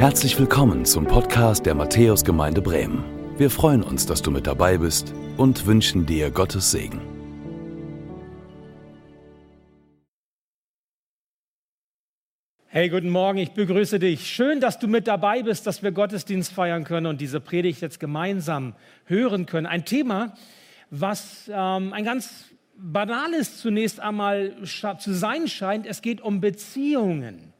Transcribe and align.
Herzlich 0.00 0.38
willkommen 0.38 0.86
zum 0.86 1.04
Podcast 1.04 1.66
der 1.66 1.74
Matthäusgemeinde 1.74 2.62
Bremen. 2.62 3.04
Wir 3.36 3.50
freuen 3.50 3.82
uns, 3.82 4.06
dass 4.06 4.22
du 4.22 4.30
mit 4.30 4.46
dabei 4.46 4.78
bist 4.78 5.12
und 5.36 5.66
wünschen 5.66 6.06
dir 6.06 6.30
Gottes 6.30 6.70
Segen. 6.70 7.02
Hey, 12.68 12.88
guten 12.88 13.10
Morgen, 13.10 13.40
ich 13.40 13.50
begrüße 13.50 13.98
dich. 13.98 14.26
Schön, 14.26 14.62
dass 14.62 14.78
du 14.78 14.88
mit 14.88 15.06
dabei 15.06 15.42
bist, 15.42 15.66
dass 15.66 15.82
wir 15.82 15.92
Gottesdienst 15.92 16.50
feiern 16.50 16.84
können 16.84 17.04
und 17.04 17.20
diese 17.20 17.38
Predigt 17.38 17.82
jetzt 17.82 18.00
gemeinsam 18.00 18.72
hören 19.04 19.44
können. 19.44 19.66
Ein 19.66 19.84
Thema, 19.84 20.34
was 20.88 21.50
ähm, 21.52 21.92
ein 21.92 22.04
ganz 22.04 22.46
banales 22.74 23.58
zunächst 23.58 24.00
einmal 24.00 24.56
zu 24.64 25.12
sein 25.12 25.46
scheint. 25.46 25.84
Es 25.84 26.00
geht 26.00 26.22
um 26.22 26.40
Beziehungen 26.40 27.52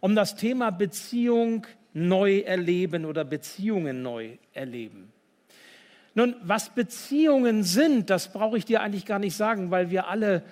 um 0.00 0.14
das 0.14 0.36
Thema 0.36 0.70
Beziehung 0.70 1.66
neu 1.92 2.40
erleben 2.40 3.04
oder 3.04 3.24
Beziehungen 3.24 4.02
neu 4.02 4.36
erleben. 4.52 5.12
Nun, 6.14 6.34
was 6.42 6.74
Beziehungen 6.74 7.62
sind, 7.62 8.10
das 8.10 8.32
brauche 8.32 8.58
ich 8.58 8.64
dir 8.64 8.82
eigentlich 8.82 9.06
gar 9.06 9.18
nicht 9.18 9.36
sagen, 9.36 9.70
weil 9.70 9.90
wir 9.90 10.08
alle 10.08 10.42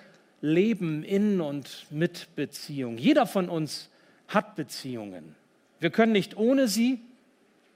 leben 0.41 1.03
in 1.03 1.41
und 1.41 1.87
mit 1.89 2.35
Beziehungen. 2.35 2.97
Jeder 2.97 3.25
von 3.25 3.49
uns 3.49 3.89
hat 4.27 4.55
Beziehungen. 4.55 5.35
Wir 5.79 5.89
können 5.89 6.11
nicht 6.11 6.37
ohne 6.37 6.67
sie 6.67 6.99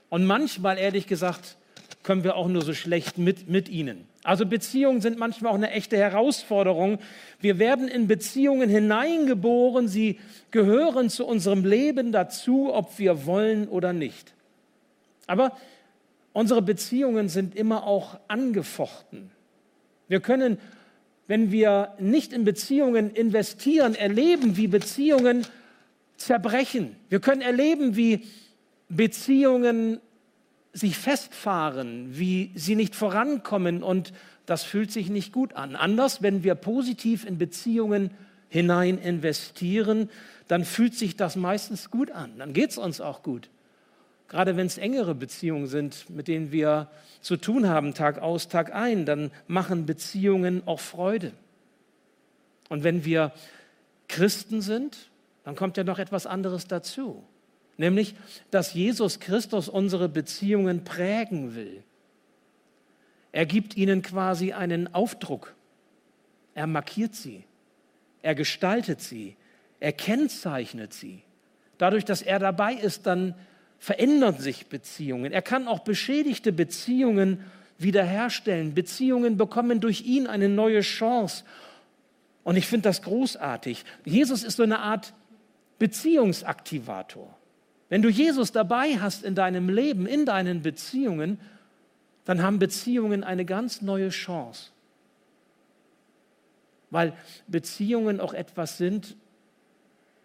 und 0.10 0.26
manchmal, 0.26 0.78
ehrlich 0.78 1.08
gesagt, 1.08 1.58
können 2.04 2.24
wir 2.24 2.36
auch 2.36 2.48
nur 2.48 2.62
so 2.62 2.74
schlecht 2.74 3.18
mit, 3.18 3.50
mit 3.50 3.70
ihnen. 3.70 4.08
Also 4.24 4.46
Beziehungen 4.46 5.02
sind 5.02 5.18
manchmal 5.18 5.52
auch 5.52 5.58
eine 5.58 5.72
echte 5.72 5.98
Herausforderung. 5.98 7.00
Wir 7.40 7.58
werden 7.58 7.88
in 7.88 8.08
Beziehungen 8.08 8.70
hineingeboren, 8.70 9.88
sie 9.88 10.20
gehören 10.52 11.10
zu 11.10 11.26
unserem 11.26 11.66
Leben 11.66 12.12
dazu, 12.12 12.72
ob 12.72 13.00
wir 13.00 13.26
wollen 13.26 13.68
oder 13.68 13.94
nicht. 13.94 14.34
Aber 15.26 15.58
unsere 16.34 16.62
Beziehungen 16.62 17.30
sind 17.30 17.55
immer 17.55 17.88
auch 17.88 18.20
angefochten. 18.28 19.32
Wir 20.08 20.20
können, 20.20 20.60
wenn 21.28 21.52
wir 21.52 21.96
nicht 21.98 22.32
in 22.32 22.44
Beziehungen 22.44 23.12
investieren, 23.12 23.96
erleben, 23.96 24.56
wie 24.56 24.68
Beziehungen 24.68 25.48
zerbrechen. 26.18 26.96
Wir 27.10 27.22
können 27.22 27.41
erleben, 27.41 27.96
wie 27.96 28.28
Beziehungen 28.88 30.00
sich 30.74 30.98
festfahren, 30.98 32.18
wie 32.18 32.52
sie 32.55 32.76
nicht 32.76 32.96
vorankommen 32.96 33.84
und 33.84 34.14
das 34.46 34.64
fühlt 34.64 34.91
sich 34.91 35.10
nicht 35.10 35.34
gut 35.34 35.54
an. 35.54 35.76
Anders, 35.76 36.22
wenn 36.22 36.44
wir 36.44 36.55
positiv 36.55 37.26
in 37.26 37.38
Beziehungen 37.38 38.12
hinein 38.50 38.98
investieren, 38.98 40.10
dann 40.48 40.66
fühlt 40.66 40.96
sich 40.96 41.16
das 41.16 41.36
meistens 41.36 41.90
gut 41.90 42.12
an. 42.12 42.38
Dann 42.38 42.54
geht 42.54 42.72
es 42.72 42.78
uns 42.78 43.02
auch 43.02 43.24
gut. 43.24 43.50
Gerade 44.28 44.55
wenn 44.55 44.68
es 44.68 44.78
engere 44.78 45.13
Beziehungen 45.13 45.68
sind, 45.68 46.10
mit 46.10 46.28
denen 46.28 46.52
wir 46.52 46.90
zu 47.22 47.35
tun 47.35 47.68
haben, 47.68 47.94
Tag 47.94 48.20
aus, 48.20 48.48
Tag 48.48 48.74
ein, 48.74 49.06
dann 49.06 49.32
machen 49.48 49.85
Beziehungen 49.85 50.63
auch 50.66 50.80
Freude. 50.80 51.34
Und 52.70 52.84
wenn 52.84 53.04
wir 53.04 53.34
Christen 54.08 54.62
sind, 54.62 55.10
dann 55.44 55.56
kommt 55.56 55.76
ja 55.76 55.84
noch 55.84 56.00
etwas 56.00 56.26
anderes 56.26 56.68
dazu 56.68 57.26
nämlich 57.82 58.15
dass 58.51 58.74
Jesus 58.74 59.20
Christus 59.20 59.68
unsere 59.68 60.07
Beziehungen 60.07 60.85
prägen 60.85 61.55
will. 61.55 61.84
Er 63.34 63.46
gibt 63.46 63.76
ihnen 63.76 64.01
quasi 64.01 64.53
einen 64.53 64.94
Aufdruck. 64.94 65.53
Er 66.53 66.68
markiert 66.68 67.16
sie. 67.16 67.44
Er 68.22 68.35
gestaltet 68.35 69.01
sie. 69.01 69.35
Er 69.79 69.91
kennzeichnet 69.91 70.94
sie. 70.94 71.23
Dadurch, 71.78 72.06
dass 72.06 72.22
er 72.22 72.40
dabei 72.40 72.73
ist, 72.73 73.07
dann 73.07 73.34
verändern 73.79 74.38
sich 74.38 74.68
Beziehungen. 74.68 75.31
Er 75.31 75.41
kann 75.41 75.68
auch 75.68 75.79
beschädigte 75.79 76.51
Beziehungen 76.51 77.44
wiederherstellen. 77.79 78.75
Beziehungen 78.75 79.38
bekommen 79.38 79.79
durch 79.79 80.01
ihn 80.01 80.27
eine 80.27 80.50
neue 80.50 80.81
Chance. 80.81 81.44
Und 82.44 82.57
ich 82.57 82.67
finde 82.67 82.89
das 82.89 83.01
großartig. 83.01 83.85
Jesus 84.06 84.44
ist 84.44 84.57
so 84.57 84.63
eine 84.63 84.79
Art 84.79 85.13
Beziehungsaktivator. 85.79 87.35
Wenn 87.91 88.02
du 88.02 88.07
Jesus 88.07 88.53
dabei 88.53 88.97
hast 89.02 89.25
in 89.25 89.35
deinem 89.35 89.68
Leben, 89.68 90.06
in 90.06 90.25
deinen 90.25 90.62
Beziehungen, 90.62 91.41
dann 92.24 92.41
haben 92.41 92.57
Beziehungen 92.57 93.22
eine 93.25 93.44
ganz 93.44 93.81
neue 93.81 94.07
Chance. 94.07 94.69
Weil 96.90 97.12
Beziehungen 97.47 98.22
auch 98.22 98.34
etwas 98.34 98.78
sind, 98.78 99.18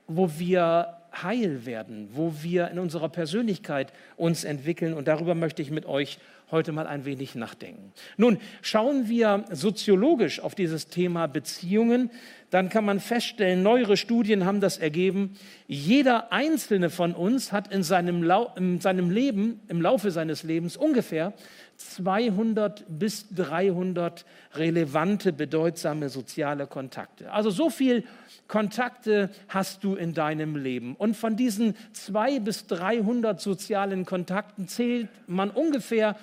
wo 0.06 0.30
wir 0.38 0.96
heil 1.22 1.66
werden, 1.66 2.08
wo 2.12 2.34
wir 2.42 2.68
in 2.68 2.78
unserer 2.78 3.08
Persönlichkeit 3.08 3.92
uns 4.16 4.44
entwickeln. 4.44 4.94
Und 4.94 5.08
darüber 5.08 5.34
möchte 5.34 5.62
ich 5.62 5.70
mit 5.70 5.86
euch 5.86 6.18
heute 6.50 6.72
mal 6.72 6.86
ein 6.86 7.04
wenig 7.04 7.34
nachdenken. 7.34 7.92
Nun, 8.16 8.38
schauen 8.62 9.08
wir 9.08 9.44
soziologisch 9.50 10.40
auf 10.40 10.54
dieses 10.54 10.88
Thema 10.88 11.26
Beziehungen, 11.26 12.10
dann 12.50 12.68
kann 12.68 12.84
man 12.84 13.00
feststellen, 13.00 13.64
neuere 13.64 13.96
Studien 13.96 14.44
haben 14.44 14.60
das 14.60 14.78
ergeben, 14.78 15.36
jeder 15.66 16.32
einzelne 16.32 16.90
von 16.90 17.12
uns 17.12 17.50
hat 17.50 17.72
in 17.72 17.82
seinem, 17.82 18.22
Lau 18.22 18.52
in 18.56 18.80
seinem 18.80 19.10
Leben, 19.10 19.60
im 19.66 19.82
Laufe 19.82 20.12
seines 20.12 20.44
Lebens 20.44 20.76
ungefähr 20.76 21.32
200 21.76 22.84
bis 22.88 23.26
300 23.34 24.24
relevante, 24.54 25.32
bedeutsame 25.32 26.08
soziale 26.08 26.68
Kontakte. 26.68 27.32
Also 27.32 27.50
so 27.50 27.68
viel 27.68 28.04
Kontakte 28.48 29.30
hast 29.48 29.82
du 29.84 29.94
in 29.94 30.14
deinem 30.14 30.56
Leben. 30.56 30.94
Und 30.96 31.16
von 31.16 31.36
diesen 31.36 31.74
200 31.92 32.44
bis 32.44 32.66
300 32.66 33.40
sozialen 33.40 34.04
Kontakten 34.04 34.68
zählt 34.68 35.08
man 35.26 35.50
ungefähr 35.50 36.16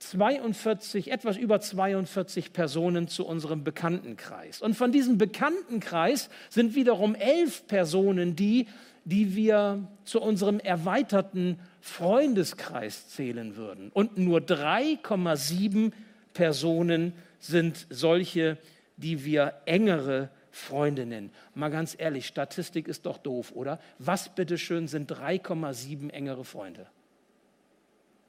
42, 0.00 1.10
etwas 1.10 1.36
über 1.36 1.60
42 1.60 2.52
Personen 2.52 3.08
zu 3.08 3.26
unserem 3.26 3.64
Bekanntenkreis. 3.64 4.62
Und 4.62 4.74
von 4.74 4.92
diesem 4.92 5.18
Bekanntenkreis 5.18 6.30
sind 6.50 6.74
wiederum 6.74 7.14
elf 7.14 7.66
Personen 7.66 8.36
die, 8.36 8.66
die 9.04 9.34
wir 9.34 9.88
zu 10.04 10.20
unserem 10.20 10.60
erweiterten 10.60 11.58
Freundeskreis 11.80 13.08
zählen 13.08 13.56
würden. 13.56 13.90
Und 13.92 14.18
nur 14.18 14.40
3,7 14.40 15.92
Personen 16.34 17.12
sind 17.40 17.86
solche, 17.90 18.58
die 18.96 19.24
wir 19.24 19.54
engere 19.64 20.30
Freunde 20.58 21.06
nennen. 21.06 21.30
Mal 21.54 21.70
ganz 21.70 21.94
ehrlich, 21.98 22.26
Statistik 22.26 22.88
ist 22.88 23.06
doch 23.06 23.18
doof, 23.18 23.52
oder? 23.54 23.78
Was 23.98 24.28
bitteschön 24.28 24.88
sind 24.88 25.10
3,7 25.10 26.10
engere 26.10 26.44
Freunde? 26.44 26.86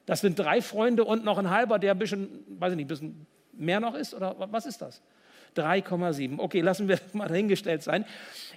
Das 0.06 0.20
sind 0.22 0.38
drei 0.38 0.62
Freunde 0.62 1.04
und 1.04 1.24
noch 1.24 1.38
ein 1.38 1.50
halber, 1.50 1.78
der 1.78 1.92
ein 1.92 1.98
bisschen, 1.98 2.44
weiß 2.58 2.72
ich 2.72 2.76
nicht, 2.76 2.86
ein 2.86 2.88
bisschen 2.88 3.26
mehr 3.52 3.80
noch 3.80 3.94
ist? 3.94 4.14
Oder 4.14 4.34
was 4.50 4.66
ist 4.66 4.80
das? 4.80 5.02
3,7. 5.56 6.38
Okay, 6.38 6.60
lassen 6.60 6.88
wir 6.88 6.98
mal 7.12 7.28
dahingestellt 7.28 7.82
sein. 7.82 8.04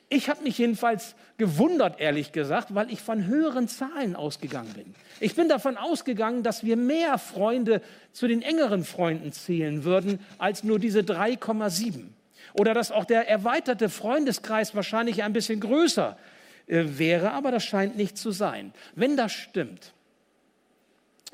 Ich 0.09 0.29
habe 0.29 0.43
mich 0.43 0.57
jedenfalls 0.57 1.15
gewundert, 1.37 1.99
ehrlich 1.99 2.31
gesagt, 2.31 2.75
weil 2.75 2.91
ich 2.91 3.01
von 3.01 3.25
höheren 3.25 3.67
Zahlen 3.67 4.15
ausgegangen 4.15 4.73
bin. 4.73 4.95
Ich 5.19 5.35
bin 5.35 5.49
davon 5.49 5.77
ausgegangen, 5.77 6.43
dass 6.43 6.63
wir 6.63 6.77
mehr 6.77 7.17
Freunde 7.17 7.81
zu 8.11 8.27
den 8.27 8.41
engeren 8.41 8.83
Freunden 8.83 9.31
zählen 9.31 9.83
würden 9.83 10.19
als 10.37 10.63
nur 10.63 10.79
diese 10.79 10.99
3,7. 10.99 12.05
Oder 12.53 12.73
dass 12.73 12.91
auch 12.91 13.05
der 13.05 13.27
erweiterte 13.27 13.89
Freundeskreis 13.89 14.75
wahrscheinlich 14.75 15.23
ein 15.23 15.33
bisschen 15.33 15.59
größer 15.59 16.17
äh, 16.67 16.83
wäre, 16.85 17.31
aber 17.31 17.51
das 17.51 17.63
scheint 17.63 17.95
nicht 17.97 18.17
zu 18.17 18.31
sein. 18.31 18.73
Wenn 18.95 19.17
das 19.17 19.31
stimmt, 19.31 19.93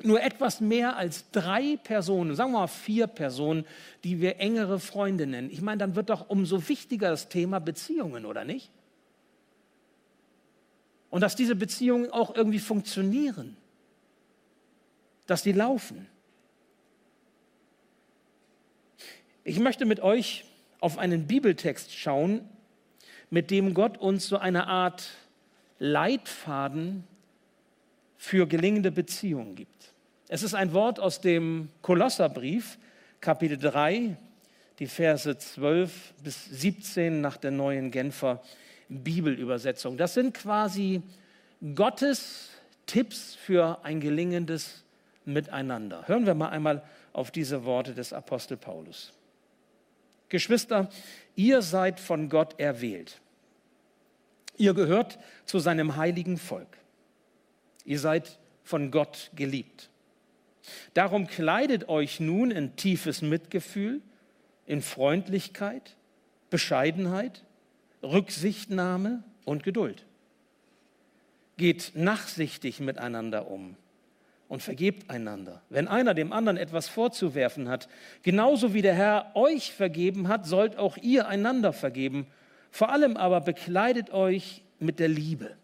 nur 0.02 0.22
etwas 0.22 0.60
mehr 0.60 0.96
als 0.96 1.30
drei 1.30 1.76
Personen, 1.82 2.34
sagen 2.34 2.52
wir 2.52 2.60
mal 2.60 2.66
vier 2.68 3.06
Personen, 3.06 3.66
die 4.02 4.20
wir 4.20 4.40
engere 4.40 4.80
Freunde 4.80 5.26
nennen. 5.26 5.50
Ich 5.50 5.60
meine, 5.60 5.78
dann 5.78 5.94
wird 5.94 6.08
doch 6.08 6.30
umso 6.30 6.68
wichtiger 6.68 7.10
das 7.10 7.28
Thema 7.28 7.58
Beziehungen, 7.58 8.24
oder 8.24 8.44
nicht? 8.44 8.70
Und 11.10 11.20
dass 11.20 11.36
diese 11.36 11.54
Beziehungen 11.54 12.10
auch 12.10 12.34
irgendwie 12.34 12.60
funktionieren, 12.60 13.56
dass 15.26 15.42
die 15.42 15.52
laufen. 15.52 16.06
Ich 19.44 19.58
möchte 19.58 19.84
mit 19.84 20.00
euch 20.00 20.44
auf 20.80 20.98
einen 20.98 21.26
Bibeltext 21.26 21.94
schauen, 21.94 22.48
mit 23.30 23.50
dem 23.50 23.74
Gott 23.74 23.98
uns 23.98 24.26
so 24.26 24.38
eine 24.38 24.66
Art 24.66 25.08
Leitfaden 25.78 27.04
für 28.16 28.46
gelingende 28.46 28.90
Beziehungen 28.90 29.54
gibt. 29.54 29.94
Es 30.28 30.42
ist 30.42 30.54
ein 30.54 30.72
Wort 30.72 31.00
aus 31.00 31.20
dem 31.20 31.70
Kolosserbrief, 31.82 32.78
Kapitel 33.20 33.58
3, 33.58 34.16
die 34.78 34.86
Verse 34.86 35.36
12 35.36 36.14
bis 36.22 36.44
17 36.44 37.20
nach 37.20 37.36
der 37.36 37.50
neuen 37.50 37.90
Genfer 37.90 38.42
Bibelübersetzung. 38.88 39.96
Das 39.96 40.14
sind 40.14 40.34
quasi 40.34 41.02
Gottes 41.74 42.50
Tipps 42.86 43.34
für 43.34 43.78
ein 43.84 44.00
gelingendes 44.00 44.84
Miteinander. 45.24 46.06
Hören 46.08 46.26
wir 46.26 46.34
mal 46.34 46.48
einmal 46.48 46.82
auf 47.12 47.30
diese 47.30 47.64
Worte 47.64 47.94
des 47.94 48.12
Apostel 48.12 48.56
Paulus. 48.56 49.12
Geschwister, 50.30 50.88
ihr 51.36 51.60
seid 51.60 52.00
von 52.00 52.28
Gott 52.30 52.58
erwählt. 52.58 53.20
Ihr 54.56 54.74
gehört 54.74 55.18
zu 55.44 55.58
seinem 55.58 55.96
heiligen 55.96 56.38
Volk. 56.38 56.78
Ihr 57.84 57.98
seid 57.98 58.38
von 58.62 58.90
Gott 58.90 59.30
geliebt. 59.34 59.90
Darum 60.94 61.26
kleidet 61.26 61.88
euch 61.88 62.20
nun 62.20 62.50
in 62.50 62.76
tiefes 62.76 63.22
Mitgefühl, 63.22 64.00
in 64.66 64.82
Freundlichkeit, 64.82 65.96
Bescheidenheit, 66.50 67.44
Rücksichtnahme 68.02 69.24
und 69.44 69.62
Geduld. 69.62 70.04
Geht 71.56 71.92
nachsichtig 71.94 72.80
miteinander 72.80 73.50
um 73.50 73.76
und 74.50 74.64
vergebt 74.64 75.08
einander. 75.08 75.62
Wenn 75.70 75.86
einer 75.86 76.12
dem 76.12 76.32
anderen 76.32 76.56
etwas 76.56 76.88
vorzuwerfen 76.88 77.68
hat, 77.68 77.88
genauso 78.24 78.74
wie 78.74 78.82
der 78.82 78.94
Herr 78.94 79.30
euch 79.34 79.72
vergeben 79.72 80.26
hat, 80.26 80.44
sollt 80.44 80.76
auch 80.76 80.96
ihr 80.96 81.28
einander 81.28 81.72
vergeben. 81.72 82.26
Vor 82.72 82.90
allem 82.90 83.16
aber 83.16 83.40
bekleidet 83.42 84.10
euch 84.10 84.64
mit 84.80 84.98
der 84.98 85.06
Liebe. 85.06 85.54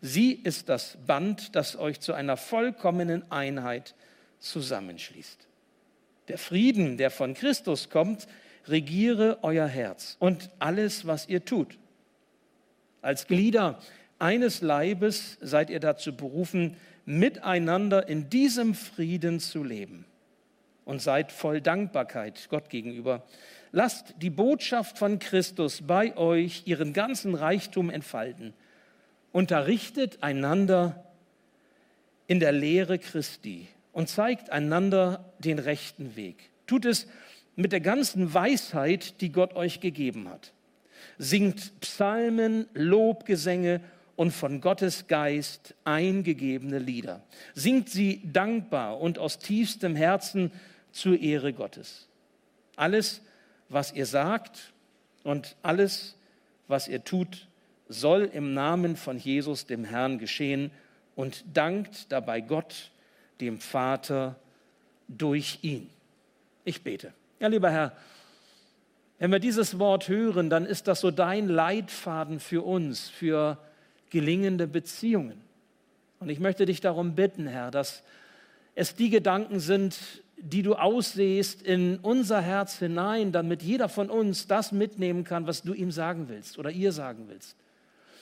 Sie 0.00 0.32
ist 0.32 0.68
das 0.68 0.98
Band, 1.06 1.54
das 1.54 1.76
euch 1.76 2.00
zu 2.00 2.12
einer 2.12 2.36
vollkommenen 2.36 3.30
Einheit 3.30 3.94
zusammenschließt. 4.40 5.46
Der 6.26 6.38
Frieden, 6.38 6.96
der 6.96 7.12
von 7.12 7.34
Christus 7.34 7.90
kommt, 7.90 8.26
regiere 8.66 9.38
euer 9.42 9.68
Herz 9.68 10.16
und 10.18 10.50
alles, 10.58 11.06
was 11.06 11.28
ihr 11.28 11.44
tut. 11.44 11.78
Als 13.02 13.28
Glieder 13.28 13.78
eines 14.18 14.62
Leibes 14.62 15.38
seid 15.40 15.70
ihr 15.70 15.80
dazu 15.80 16.16
berufen, 16.16 16.76
miteinander 17.10 18.08
in 18.08 18.30
diesem 18.30 18.74
Frieden 18.74 19.40
zu 19.40 19.64
leben. 19.64 20.04
Und 20.84 21.02
seid 21.02 21.30
voll 21.30 21.60
Dankbarkeit 21.60 22.48
Gott 22.50 22.70
gegenüber. 22.70 23.24
Lasst 23.72 24.14
die 24.20 24.30
Botschaft 24.30 24.98
von 24.98 25.18
Christus 25.18 25.82
bei 25.86 26.16
euch 26.16 26.62
ihren 26.66 26.92
ganzen 26.92 27.34
Reichtum 27.34 27.90
entfalten. 27.90 28.54
Unterrichtet 29.32 30.22
einander 30.22 31.04
in 32.26 32.40
der 32.40 32.52
Lehre 32.52 32.98
Christi 32.98 33.68
und 33.92 34.08
zeigt 34.08 34.50
einander 34.50 35.32
den 35.38 35.58
rechten 35.58 36.16
Weg. 36.16 36.50
Tut 36.66 36.84
es 36.84 37.06
mit 37.56 37.72
der 37.72 37.80
ganzen 37.80 38.32
Weisheit, 38.34 39.20
die 39.20 39.30
Gott 39.30 39.54
euch 39.54 39.80
gegeben 39.80 40.28
hat. 40.28 40.52
Singt 41.18 41.80
Psalmen, 41.80 42.66
Lobgesänge 42.72 43.80
und 44.20 44.32
von 44.32 44.60
Gottes 44.60 45.06
Geist 45.06 45.74
eingegebene 45.84 46.78
Lieder. 46.78 47.22
Singt 47.54 47.88
sie 47.88 48.20
dankbar 48.30 49.00
und 49.00 49.18
aus 49.18 49.38
tiefstem 49.38 49.96
Herzen 49.96 50.52
zur 50.92 51.18
Ehre 51.18 51.54
Gottes. 51.54 52.06
Alles, 52.76 53.22
was 53.70 53.94
ihr 53.94 54.04
sagt 54.04 54.74
und 55.24 55.56
alles, 55.62 56.16
was 56.68 56.86
ihr 56.86 57.02
tut, 57.02 57.48
soll 57.88 58.24
im 58.24 58.52
Namen 58.52 58.96
von 58.96 59.16
Jesus, 59.16 59.64
dem 59.64 59.84
Herrn, 59.84 60.18
geschehen 60.18 60.70
und 61.16 61.42
dankt 61.54 62.12
dabei 62.12 62.42
Gott, 62.42 62.90
dem 63.40 63.58
Vater, 63.58 64.36
durch 65.08 65.60
ihn. 65.62 65.88
Ich 66.66 66.82
bete. 66.82 67.14
Ja, 67.38 67.48
lieber 67.48 67.70
Herr, 67.70 67.96
wenn 69.18 69.32
wir 69.32 69.38
dieses 69.38 69.78
Wort 69.78 70.08
hören, 70.08 70.50
dann 70.50 70.66
ist 70.66 70.88
das 70.88 71.00
so 71.00 71.10
dein 71.10 71.48
Leitfaden 71.48 72.38
für 72.38 72.60
uns, 72.60 73.08
für 73.08 73.56
gelingende 74.10 74.66
Beziehungen. 74.66 75.40
Und 76.18 76.28
ich 76.28 76.40
möchte 76.40 76.66
dich 76.66 76.80
darum 76.80 77.14
bitten, 77.14 77.46
Herr, 77.46 77.70
dass 77.70 78.02
es 78.74 78.94
die 78.94 79.10
Gedanken 79.10 79.60
sind, 79.60 79.98
die 80.36 80.62
du 80.62 80.74
aussehst 80.74 81.62
in 81.62 81.98
unser 81.98 82.40
Herz 82.40 82.78
hinein, 82.78 83.32
damit 83.32 83.62
jeder 83.62 83.88
von 83.88 84.10
uns 84.10 84.46
das 84.46 84.72
mitnehmen 84.72 85.24
kann, 85.24 85.46
was 85.46 85.62
du 85.62 85.74
ihm 85.74 85.90
sagen 85.90 86.28
willst 86.28 86.58
oder 86.58 86.70
ihr 86.70 86.92
sagen 86.92 87.26
willst. 87.28 87.56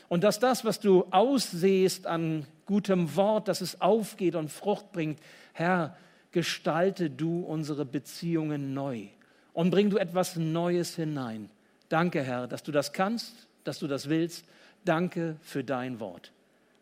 Und 0.09 0.25
dass 0.25 0.39
das, 0.39 0.65
was 0.65 0.81
du 0.81 1.05
aussehst 1.11 2.07
an 2.07 2.47
gutem 2.67 3.15
Wort, 3.15 3.49
dass 3.49 3.61
es 3.61 3.81
aufgeht 3.81 4.35
und 4.35 4.51
Frucht 4.51 4.91
bringt, 4.93 5.21
Herr, 5.53 5.97
gestalte 6.33 7.11
du 7.11 7.41
unsere 7.41 7.85
Beziehungen 7.85 8.75
neu 8.75 9.07
und 9.53 9.71
bring 9.71 9.91
du 9.91 9.99
etwas 9.99 10.37
Neues 10.37 10.97
hinein. 10.97 11.51
Danke, 11.89 12.23
Herr, 12.23 12.47
dass 12.47 12.63
du 12.63 12.73
das 12.73 12.93
kannst, 12.93 13.49
dass 13.65 13.79
du 13.79 13.87
das 13.87 14.09
willst. 14.09 14.45
Danke 14.85 15.37
für 15.43 15.65
dein 15.65 16.01
Wort. 16.01 16.33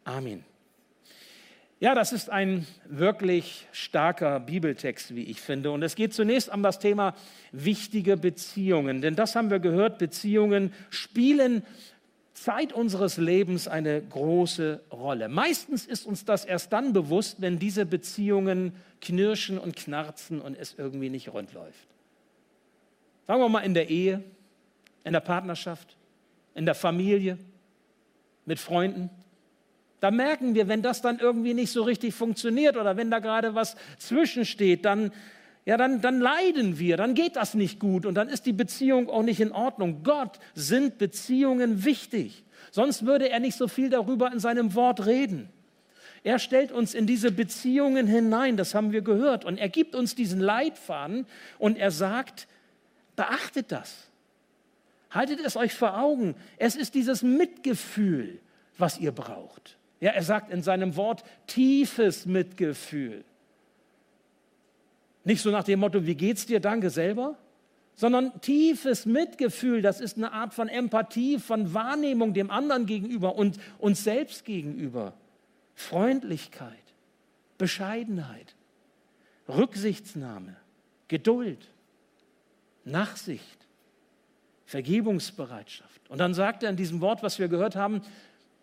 Amen. 0.05 0.45
Ja, 1.79 1.95
das 1.95 2.13
ist 2.13 2.31
ein 2.31 2.67
wirklich 2.87 3.67
starker 3.71 4.41
Bibeltext, 4.41 5.15
wie 5.15 5.25
ich 5.25 5.43
finde. 5.43 5.71
Und 5.73 5.83
es 5.83 5.95
geht 5.95 6.15
zunächst 6.15 6.49
um 6.49 6.63
das 6.63 6.79
Thema 6.79 7.15
wichtige 7.53 8.17
Beziehungen. 8.17 9.03
Denn 9.03 9.15
das 9.15 9.37
haben 9.37 9.51
wir 9.51 9.59
gehört, 9.59 9.99
Beziehungen 9.99 10.73
spielen 10.89 11.63
Zeit 12.33 12.73
unseres 12.73 13.19
Lebens 13.19 13.69
eine 13.69 14.01
große 14.01 14.81
Rolle. 14.91 15.29
Meistens 15.29 15.85
ist 15.85 16.07
uns 16.07 16.25
das 16.25 16.47
erst 16.47 16.73
dann 16.73 16.95
bewusst, 16.95 17.41
wenn 17.41 17.59
diese 17.59 17.85
Beziehungen 17.85 18.73
knirschen 19.03 19.59
und 19.59 19.77
knarzen 19.77 20.41
und 20.41 20.57
es 20.57 20.75
irgendwie 20.79 21.11
nicht 21.11 21.33
rund 21.33 21.53
läuft. 21.53 21.89
Sagen 23.27 23.41
wir 23.41 23.49
mal 23.49 23.61
in 23.61 23.75
der 23.75 23.91
Ehe, 23.91 24.23
in 25.05 25.13
der 25.13 25.21
Partnerschaft, 25.21 25.97
in 26.55 26.65
der 26.65 26.75
Familie, 26.75 27.37
mit 28.47 28.59
Freunden. 28.59 29.11
Da 30.01 30.11
merken 30.11 30.55
wir, 30.55 30.69
wenn 30.69 30.83
das 30.83 31.03
dann 31.03 31.19
irgendwie 31.19 31.55
nicht 31.55 31.71
so 31.71 31.83
richtig 31.83 32.15
funktioniert 32.15 32.77
oder 32.77 32.97
wenn 32.97 33.11
da 33.11 33.19
gerade 33.19 33.55
was 33.55 33.77
zwischensteht, 33.99 34.85
dann 34.85 35.13
ja, 35.67 35.77
dann, 35.77 36.01
dann 36.01 36.21
leiden 36.21 36.79
wir, 36.79 36.97
dann 36.97 37.15
geht 37.15 37.35
das 37.35 37.55
nicht 37.55 37.81
gut 37.81 38.07
und 38.07 38.15
dann 38.15 38.29
ist 38.29 38.47
die 38.47 38.53
Beziehung 38.53 39.11
auch 39.11 39.25
nicht 39.25 39.41
in 39.41 39.51
Ordnung. 39.51 40.05
Gott 40.05 40.39
sind 40.55 40.97
Beziehungen 40.97 41.85
wichtig. 41.85 42.45
Sonst 42.71 43.05
würde 43.05 43.29
er 43.29 43.41
nicht 43.41 43.57
so 43.57 43.67
viel 43.67 43.91
darüber 43.91 44.33
in 44.33 44.39
seinem 44.39 44.77
Wort 44.77 45.07
reden. 45.07 45.49
Er 46.23 46.39
stellt 46.39 46.71
uns 46.71 46.95
in 46.95 47.09
diese 47.09 47.33
Beziehungen 47.33 48.07
hinein, 48.07 48.57
das 48.57 48.77
haben 48.77 48.93
wir 48.93 49.03
gehört. 49.03 49.45
Und 49.45 49.59
er 49.59 49.69
gibt 49.69 49.97
uns 49.97 50.15
diesen 50.15 50.41
Leitfaden 50.41 51.27
und 51.59 51.79
er 51.79 51.91
sagt, 51.91 52.47
beachtet 53.17 53.73
das. 53.73 54.09
Haltet 55.17 55.41
es 55.41 55.57
euch 55.57 55.73
vor 55.73 55.99
Augen. 55.99 56.35
Es 56.59 56.77
ist 56.77 56.95
dieses 56.95 57.23
Mitgefühl, 57.23 58.39
was 58.77 58.99
ihr 58.99 59.13
braucht. 59.13 59.79
Ja, 59.99 60.11
er 60.11 60.23
sagt 60.23 60.53
in 60.53 60.63
seinem 60.63 60.95
Wort 60.95 61.25
tiefes 61.47 62.27
Mitgefühl. 62.27 63.25
Nicht 65.25 65.41
so 65.41 65.51
nach 65.51 65.65
dem 65.65 65.81
Motto, 65.81 66.05
wie 66.05 66.15
geht's 66.15 66.45
dir, 66.45 66.61
danke 66.61 66.91
selber, 66.91 67.39
sondern 67.95 68.39
tiefes 68.43 69.07
Mitgefühl, 69.07 69.81
das 69.81 70.01
ist 70.01 70.19
eine 70.19 70.33
Art 70.33 70.53
von 70.53 70.69
Empathie, 70.69 71.39
von 71.39 71.73
Wahrnehmung 71.73 72.35
dem 72.35 72.51
anderen 72.51 72.85
gegenüber 72.85 73.37
und 73.37 73.59
uns 73.79 74.05
selbst 74.05 74.45
gegenüber. 74.45 75.15
Freundlichkeit, 75.75 76.73
Bescheidenheit, 77.57 78.55
Rücksichtsnahme, 79.49 80.57
Geduld, 81.09 81.71
Nachsicht, 82.85 83.66
Vergebungsbereitschaft. 84.67 86.11
Und 86.11 86.19
dann 86.19 86.35
sagt 86.35 86.63
er 86.63 86.71
in 86.71 86.77
diesem 86.77 87.01
Wort, 87.01 87.23
was 87.23 87.39
wir 87.39 87.49
gehört 87.49 87.77
haben, 87.77 88.03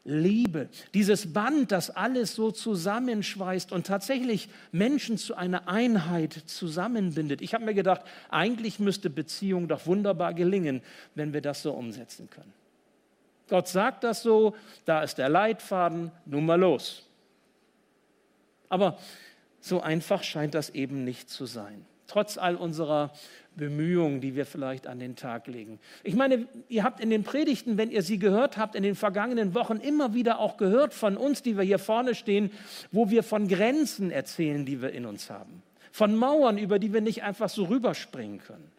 Liebe, 0.06 0.68
dieses 0.94 1.32
Band, 1.32 1.72
das 1.72 1.90
alles 1.90 2.36
so 2.36 2.52
zusammenschweißt 2.52 3.72
und 3.72 3.88
tatsächlich 3.88 4.50
Menschen 4.74 5.18
zu 5.18 5.36
einer 5.36 5.70
Einheit 5.70 6.34
zusammenbindet. 6.34 7.42
Ich 7.42 7.54
habe 7.54 7.64
mir 7.64 7.74
gedacht, 7.74 8.02
eigentlich 8.30 8.80
müsste 8.80 9.10
Beziehung 9.10 9.70
doch 9.70 9.86
wunderbar 9.86 10.34
gelingen, 10.34 10.82
wenn 11.16 11.32
wir 11.32 11.40
das 11.40 11.62
so 11.62 11.72
umsetzen 11.72 12.30
können. 12.30 12.54
Gott 13.48 13.70
sagt 13.70 14.04
das 14.04 14.24
so, 14.24 14.56
da 14.84 15.04
ist 15.04 15.20
der 15.20 15.30
Leitfaden, 15.30 16.12
nun 16.26 16.46
mal 16.46 16.60
los. 16.60 17.08
Aber 18.68 18.98
so 19.62 19.80
einfach 19.80 20.24
scheint 20.24 20.54
das 20.54 20.70
eben 20.72 21.06
nicht 21.06 21.30
zu 21.30 21.46
sein. 21.46 21.86
Trotz 22.08 22.38
all 22.38 22.56
unserer 22.58 23.14
Bemühungen, 23.56 24.22
die 24.22 24.36
wir 24.36 24.46
vielleicht 24.46 24.88
an 24.88 25.00
den 25.00 25.16
Tag 25.16 25.48
legen. 25.48 25.80
Ich 26.04 26.16
meine, 26.16 26.48
ihr 26.70 26.84
habt 26.84 27.00
in 27.00 27.10
den 27.10 27.24
Predigten, 27.24 27.78
wenn 27.78 27.92
ihr 27.92 28.02
sie 28.02 28.20
gehört 28.20 28.58
habt, 28.58 28.76
in 28.76 28.84
den 28.84 28.96
vergangenen 28.96 29.54
Wochen 29.54 29.78
immer 29.78 30.14
wieder 30.14 30.40
auch 30.40 30.58
gehört 30.58 30.94
von 30.94 31.18
uns, 31.18 31.42
die 31.42 31.58
wir 31.58 31.64
hier 31.64 31.80
vorne 31.80 32.16
stehen, 32.16 32.52
wo 32.92 33.10
wir 33.10 33.24
von 33.24 33.48
Grenzen 33.48 34.12
erzählen, 34.12 34.66
die 34.66 34.82
wir 34.82 34.92
in 34.92 35.06
uns 35.06 35.30
haben. 35.30 35.62
Von 35.92 36.16
Mauern, 36.16 36.58
über 36.58 36.80
die 36.80 36.94
wir 36.94 37.02
nicht 37.02 37.24
einfach 37.24 37.50
so 37.50 37.66
rüberspringen 37.66 38.40
können. 38.40 38.72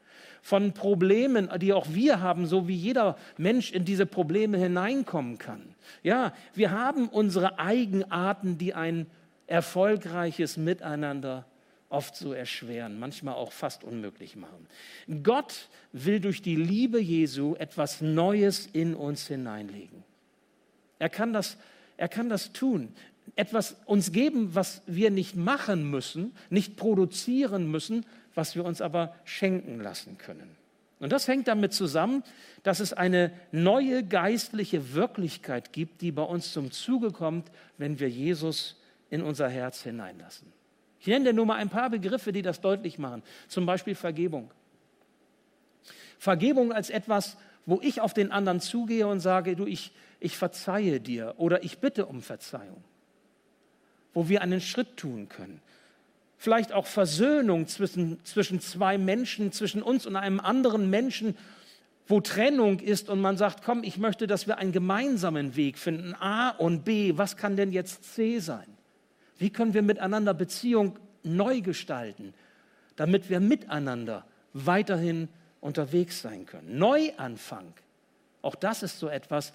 Von 0.43 0.73
Problemen, 0.73 1.49
die 1.59 1.73
auch 1.73 1.87
wir 1.91 2.21
haben, 2.21 2.47
so 2.47 2.69
wie 2.69 2.75
jeder 2.75 3.17
Mensch 3.39 3.73
in 3.73 3.85
diese 3.85 4.05
Probleme 4.05 4.59
hineinkommen 4.59 5.39
kann. 5.39 5.63
Ja, 6.03 6.35
wir 6.55 6.71
haben 6.73 7.09
unsere 7.09 7.59
Eigenarten, 7.59 8.59
die 8.59 8.75
ein 8.75 9.07
erfolgreiches 9.47 10.57
Miteinander 10.57 11.47
oft 11.95 12.17
so 12.17 12.33
erschweren, 12.33 12.99
manchmal 12.99 13.35
auch 13.35 13.53
fast 13.53 13.85
unmöglich 13.85 14.37
machen. 14.37 14.67
Gott 15.23 15.69
will 15.93 16.21
durch 16.21 16.43
die 16.43 16.57
Liebe 16.57 17.01
Jesu 17.01 17.55
etwas 17.55 18.01
Neues 18.01 18.67
in 18.67 18.95
uns 18.95 19.29
hineinlegen. 19.29 20.03
Er 20.99 21.09
kann 21.09 21.33
das, 21.33 21.57
er 21.97 22.09
kann 22.09 22.29
das 22.29 22.53
tun. 22.53 22.93
Etwas 23.37 23.77
uns 23.87 24.13
geben, 24.13 24.55
was 24.55 24.83
wir 24.87 25.11
nicht 25.11 25.37
machen 25.37 25.91
müssen, 25.91 26.35
nicht 26.51 26.77
produzieren 26.77 27.71
müssen, 27.71 28.05
was 28.35 28.57
wir 28.57 28.65
uns 28.65 28.81
aber 28.81 29.15
schenken 29.25 29.81
lassen 29.81 30.19
können. 30.19 30.57
Und 30.99 31.13
das 31.13 31.29
hängt 31.29 31.49
damit 31.49 31.73
zusammen, 31.73 32.25
dass 32.63 32.81
es 32.81 32.93
eine 32.93 33.33
neue 33.53 34.05
geistliche 34.05 34.95
Wirklichkeit 34.95 35.73
gibt, 35.73 36.01
die 36.01 36.13
bei 36.13 36.23
uns 36.23 36.53
zum 36.53 36.71
Zuge 36.71 37.13
kommt, 37.13 37.51
wenn 37.79 38.01
wir 38.01 38.09
Jesus 38.09 38.77
in 39.11 39.23
unser 39.23 39.49
Herz 39.49 39.83
hineinlassen. 39.83 40.53
Ich 41.05 41.09
nenne 41.09 41.27
dir 41.27 41.33
nur 41.35 41.45
mal 41.45 41.57
ein 41.57 41.69
paar 41.69 41.91
Begriffe, 41.91 42.33
die 42.33 42.41
das 42.41 42.63
deutlich 42.63 42.99
machen. 42.99 43.23
Zum 43.49 43.67
Beispiel 43.67 43.95
Vergebung. 43.95 44.51
Vergebung 46.19 46.73
als 46.73 46.89
etwas, 46.89 47.37
wo 47.67 47.79
ich 47.83 48.01
auf 48.01 48.15
den 48.15 48.33
anderen 48.33 48.59
zugehe 48.59 49.07
und 49.07 49.21
sage, 49.21 49.55
du, 49.55 49.67
ich, 49.67 49.93
ich 50.19 50.39
verzeihe 50.39 51.01
dir 51.01 51.35
oder 51.37 51.63
ich 51.63 51.77
bitte 51.77 52.07
um 52.07 52.23
Verzeihung. 52.23 52.83
Wo 54.15 54.31
wir 54.31 54.41
einen 54.41 54.63
Schritt 54.63 54.97
tun 54.97 55.29
können. 55.29 55.61
Vielleicht 56.39 56.73
auch 56.73 56.87
Versöhnung 56.87 57.67
zwischen, 57.67 58.25
zwischen 58.25 58.61
zwei 58.61 58.97
Menschen, 58.97 59.53
zwischen 59.53 59.83
uns 59.83 60.07
und 60.07 60.17
einem 60.17 60.41
anderen 60.41 60.89
Menschen, 60.89 61.37
wo 62.07 62.23
Trennung 62.23 62.81
ist 62.81 63.11
und 63.11 63.21
man 63.21 63.37
sagt, 63.37 63.63
komm, 63.63 63.83
ich 63.83 63.99
möchte, 63.99 64.27
dass 64.27 64.47
wir 64.47 64.57
einen 64.57 64.73
gemeinsamen 64.73 65.55
Weg 65.55 65.77
finden. 65.77 66.15
A 66.15 66.49
und 66.49 66.87
B, 66.87 67.13
was 67.19 67.37
kann 67.37 67.57
denn 67.57 67.73
jetzt 67.73 68.15
C 68.15 68.39
sein? 68.39 68.75
Wie 69.39 69.51
können 69.51 69.75
wir 69.75 69.83
miteinander 69.83 70.35
Beziehung 70.35 70.99
neu 71.23 71.61
gestalten, 71.61 72.35
damit 72.97 73.31
wir 73.31 73.41
miteinander 73.41 74.25
weiterhin 74.53 75.29
unterwegs 75.61 76.23
sein 76.23 76.47
können? 76.47 76.79
Neuanfang. 76.79 77.73
Auch 78.43 78.55
das 78.55 78.83
ist 78.83 78.99
so 78.99 79.09
etwas, 79.09 79.53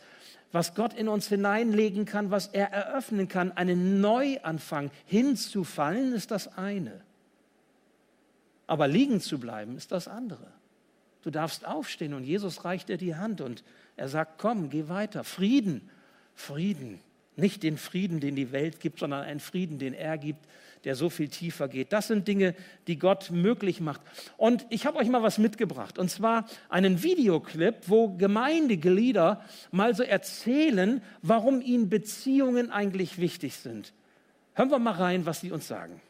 was 0.51 0.73
Gott 0.73 0.93
in 0.93 1.07
uns 1.07 1.27
hineinlegen 1.27 2.05
kann, 2.05 2.31
was 2.31 2.47
er 2.47 2.71
eröffnen 2.71 3.27
kann. 3.27 3.51
Einen 3.51 4.01
Neuanfang 4.01 4.89
hinzufallen 5.05 6.13
ist 6.13 6.31
das 6.31 6.57
eine. 6.57 7.01
Aber 8.65 8.87
liegen 8.87 9.21
zu 9.21 9.39
bleiben 9.39 9.77
ist 9.77 9.91
das 9.91 10.07
andere. 10.07 10.47
Du 11.21 11.29
darfst 11.29 11.65
aufstehen 11.65 12.13
und 12.13 12.23
Jesus 12.23 12.65
reicht 12.65 12.89
dir 12.89 12.97
die 12.97 13.15
Hand 13.15 13.41
und 13.41 13.63
er 13.95 14.07
sagt, 14.09 14.39
komm, 14.39 14.69
geh 14.69 14.87
weiter. 14.87 15.23
Frieden, 15.23 15.89
Frieden. 16.33 16.99
Nicht 17.39 17.63
den 17.63 17.77
Frieden, 17.77 18.19
den 18.19 18.35
die 18.35 18.51
Welt 18.51 18.79
gibt, 18.79 18.99
sondern 18.99 19.23
einen 19.23 19.39
Frieden, 19.39 19.79
den 19.79 19.93
er 19.93 20.17
gibt, 20.17 20.45
der 20.83 20.95
so 20.95 21.09
viel 21.09 21.27
tiefer 21.27 21.67
geht. 21.67 21.91
Das 21.91 22.07
sind 22.07 22.27
Dinge, 22.27 22.55
die 22.87 22.97
Gott 22.97 23.31
möglich 23.31 23.81
macht. 23.81 24.01
Und 24.37 24.65
ich 24.69 24.85
habe 24.85 24.97
euch 24.97 25.09
mal 25.09 25.23
was 25.23 25.37
mitgebracht, 25.37 25.97
und 25.97 26.09
zwar 26.09 26.45
einen 26.69 27.03
Videoclip, 27.03 27.75
wo 27.87 28.15
Gemeindeglieder 28.15 29.43
mal 29.71 29.95
so 29.95 30.03
erzählen, 30.03 31.01
warum 31.21 31.61
ihnen 31.61 31.89
Beziehungen 31.89 32.71
eigentlich 32.71 33.17
wichtig 33.17 33.57
sind. 33.57 33.93
Hören 34.53 34.71
wir 34.71 34.79
mal 34.79 34.93
rein, 34.93 35.25
was 35.25 35.41
sie 35.41 35.51
uns 35.51 35.67
sagen. 35.67 36.01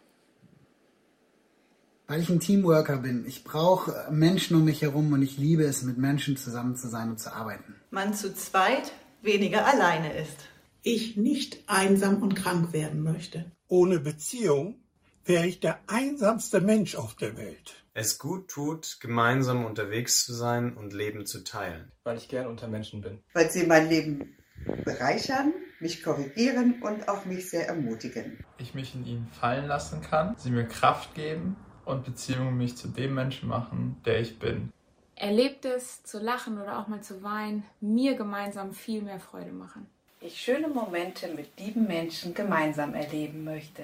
Weil 2.08 2.22
ich 2.22 2.30
ein 2.30 2.40
Teamworker 2.40 2.98
bin. 2.98 3.26
Ich 3.28 3.44
brauche 3.44 4.08
Menschen 4.10 4.58
um 4.58 4.66
mich 4.66 4.82
herum 4.82 5.14
und 5.14 5.22
ich 5.22 5.38
liebe 5.38 5.64
es, 5.64 5.84
mit 5.84 6.00
Menschen 6.00 6.38
zusammen 6.38 6.76
zu 6.76 6.88
sein 6.88 7.10
und 7.10 7.20
zu 7.20 7.32
arbeiten. 7.32 7.76
Man 7.92 8.16
zu 8.16 8.34
zweit 8.34 8.92
weniger 9.22 9.68
alleine 9.68 10.14
ist 10.14 10.48
ich 10.94 11.18
nicht 11.18 11.64
einsam 11.68 12.24
und 12.24 12.36
krank 12.36 12.74
werden 12.74 13.04
möchte. 13.04 13.46
Ohne 13.68 14.00
Beziehung 14.00 14.82
wäre 15.24 15.46
ich 15.46 15.60
der 15.60 15.80
einsamste 15.86 16.62
Mensch 16.62 16.96
auf 16.96 17.14
der 17.14 17.38
Welt. 17.38 17.84
Es 17.94 18.18
gut 18.18 18.48
tut, 18.50 18.98
gemeinsam 19.00 19.66
unterwegs 19.66 20.26
zu 20.26 20.34
sein 20.34 20.76
und 20.76 20.94
Leben 20.94 21.28
zu 21.28 21.44
teilen. 21.44 21.92
Weil 22.04 22.18
ich 22.18 22.28
gern 22.28 22.48
unter 22.48 22.68
Menschen 22.68 23.02
bin. 23.02 23.20
Weil 23.34 23.52
sie 23.52 23.68
mein 23.68 23.88
Leben 23.88 24.36
bereichern, 24.84 25.54
mich 25.80 26.02
korrigieren 26.02 26.82
und 26.82 27.08
auch 27.08 27.26
mich 27.26 27.52
sehr 27.52 27.68
ermutigen. 27.68 28.44
Ich 28.58 28.74
mich 28.74 28.96
in 28.96 29.06
ihnen 29.06 29.28
fallen 29.40 29.68
lassen 29.68 30.02
kann, 30.02 30.36
sie 30.38 30.50
mir 30.50 30.66
Kraft 30.66 31.14
geben 31.14 31.56
und 31.86 32.04
Beziehungen 32.04 32.58
mich 32.58 32.78
zu 32.78 32.88
dem 32.88 33.14
Menschen 33.14 33.48
machen, 33.48 33.98
der 34.06 34.22
ich 34.22 34.40
bin. 34.40 34.72
Erlebt 35.16 35.66
es, 35.66 36.02
zu 36.04 36.18
lachen 36.18 36.60
oder 36.60 36.80
auch 36.80 36.88
mal 36.88 37.02
zu 37.02 37.22
weinen, 37.22 37.64
mir 37.80 38.16
gemeinsam 38.16 38.74
viel 38.74 39.04
mehr 39.04 39.20
Freude 39.20 39.52
machen 39.52 39.86
ich 40.22 40.42
schöne 40.42 40.68
Momente 40.68 41.28
mit 41.30 41.48
lieben 41.60 41.88
Menschen 41.88 42.34
gemeinsam 42.34 42.94
erleben 42.94 43.44
möchte. 43.44 43.84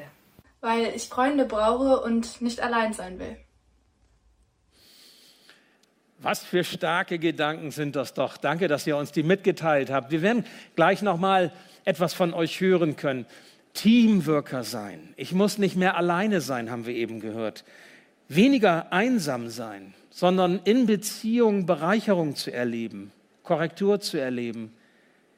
Weil 0.62 0.94
ich 0.96 1.08
Freunde 1.08 1.46
brauche 1.46 2.02
und 2.02 2.42
nicht 2.42 2.60
allein 2.60 2.94
sein 2.94 3.20
will. 3.20 3.38
Was 6.20 6.44
für 6.44 6.64
starke 6.64 7.20
Gedanken 7.20 7.72
sind 7.72 7.96
das 7.96 8.14
doch. 8.14 8.38
Danke, 8.38 8.68
dass 8.68 8.88
ihr 8.88 8.98
uns 8.98 9.12
die 9.12 9.24
mitgeteilt 9.24 9.90
habt. 9.90 10.12
Wir 10.12 10.22
werden 10.22 10.46
gleich 10.76 11.02
noch 11.02 11.18
mal 11.18 11.54
etwas 11.84 12.14
von 12.14 12.34
euch 12.34 12.60
hören 12.60 12.96
können. 12.96 13.26
Teamworker 13.74 14.64
sein. 14.64 15.14
Ich 15.18 15.34
muss 15.34 15.58
nicht 15.58 15.76
mehr 15.76 15.98
alleine 15.98 16.42
sein, 16.42 16.72
haben 16.72 16.86
wir 16.86 16.96
eben 16.96 17.20
gehört. 17.20 17.64
Weniger 18.28 18.92
einsam 18.92 19.50
sein, 19.50 19.94
sondern 20.10 20.60
in 20.64 20.88
Beziehung 20.88 21.66
Bereicherung 21.66 22.36
zu 22.36 22.52
erleben, 22.52 23.12
Korrektur 23.44 24.00
zu 24.00 24.18
erleben, 24.18 24.74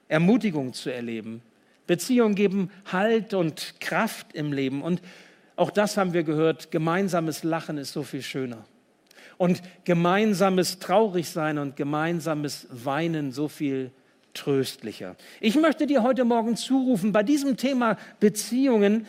Ermutigung 0.08 0.74
zu 0.74 0.90
erleben. 0.90 1.42
Beziehungen 1.86 2.36
geben 2.36 2.70
Halt 2.92 3.34
und 3.34 3.76
Kraft 3.80 4.34
im 4.34 4.54
Leben. 4.54 4.82
Und 4.82 5.02
auch 5.56 5.72
das 5.72 5.98
haben 5.98 6.14
wir 6.14 6.24
gehört, 6.24 6.72
gemeinsames 6.72 7.44
Lachen 7.44 7.78
ist 7.78 7.94
so 7.94 8.04
viel 8.04 8.22
schöner. 8.22 8.66
Und 9.38 9.62
gemeinsames 9.86 10.80
Traurigsein 10.80 11.58
und 11.58 11.76
gemeinsames 11.76 12.68
Weinen 12.72 13.32
so 13.32 13.48
viel 13.48 13.92
tröstlicher. 14.34 15.16
Ich 15.40 15.56
möchte 15.56 15.88
dir 15.88 16.04
heute 16.04 16.26
Morgen 16.26 16.56
zurufen, 16.56 17.12
bei 17.12 17.24
diesem 17.24 17.58
Thema 17.58 17.98
Beziehungen, 18.20 19.06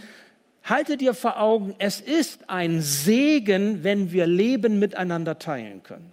halte 0.65 0.97
dir 0.97 1.15
vor 1.15 1.41
Augen, 1.41 1.75
es 1.79 2.01
ist 2.01 2.49
ein 2.49 2.81
Segen, 2.81 3.85
wenn 3.85 4.13
wir 4.13 4.27
Leben 4.27 4.79
miteinander 4.79 5.39
teilen 5.39 5.83
können. 5.83 6.13